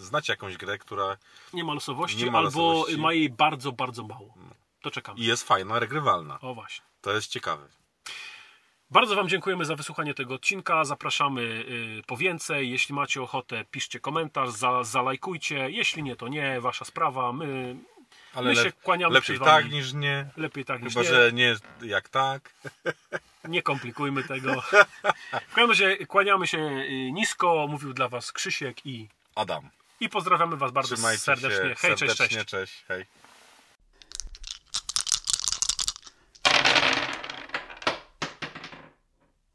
[0.00, 1.16] znacie jakąś grę, która
[1.54, 3.00] Nie ma losowości, Nie ma albo losowości.
[3.00, 4.34] ma jej bardzo, bardzo mało.
[4.82, 5.18] To czekamy.
[5.20, 6.40] i jest fajna, regrywalna.
[6.40, 6.84] O właśnie.
[7.00, 7.68] To jest ciekawe.
[8.90, 10.84] Bardzo Wam dziękujemy za wysłuchanie tego odcinka.
[10.84, 12.70] Zapraszamy y, po więcej.
[12.70, 15.70] Jeśli macie ochotę, piszcie komentarz, za, zalajkujcie.
[15.70, 17.32] Jeśli nie, to nie, Wasza sprawa.
[17.32, 17.76] My,
[18.34, 20.26] Ale My się kłaniamy lepiej tak niż nie.
[20.36, 21.08] lepiej tak niż Chyba, nie.
[21.08, 22.50] że nie jak tak.
[23.48, 24.60] Nie komplikujmy tego.
[24.60, 27.66] W każdym razie kłaniamy się y, nisko.
[27.70, 29.70] Mówił dla Was Krzysiek i, Adam.
[30.00, 31.74] i pozdrawiamy Was bardzo Trzymajcie serdecznie.
[31.78, 32.44] Hej, cześć, serdecznie.
[32.44, 32.48] cześć.
[32.48, 32.84] cześć.
[32.88, 33.04] Hej.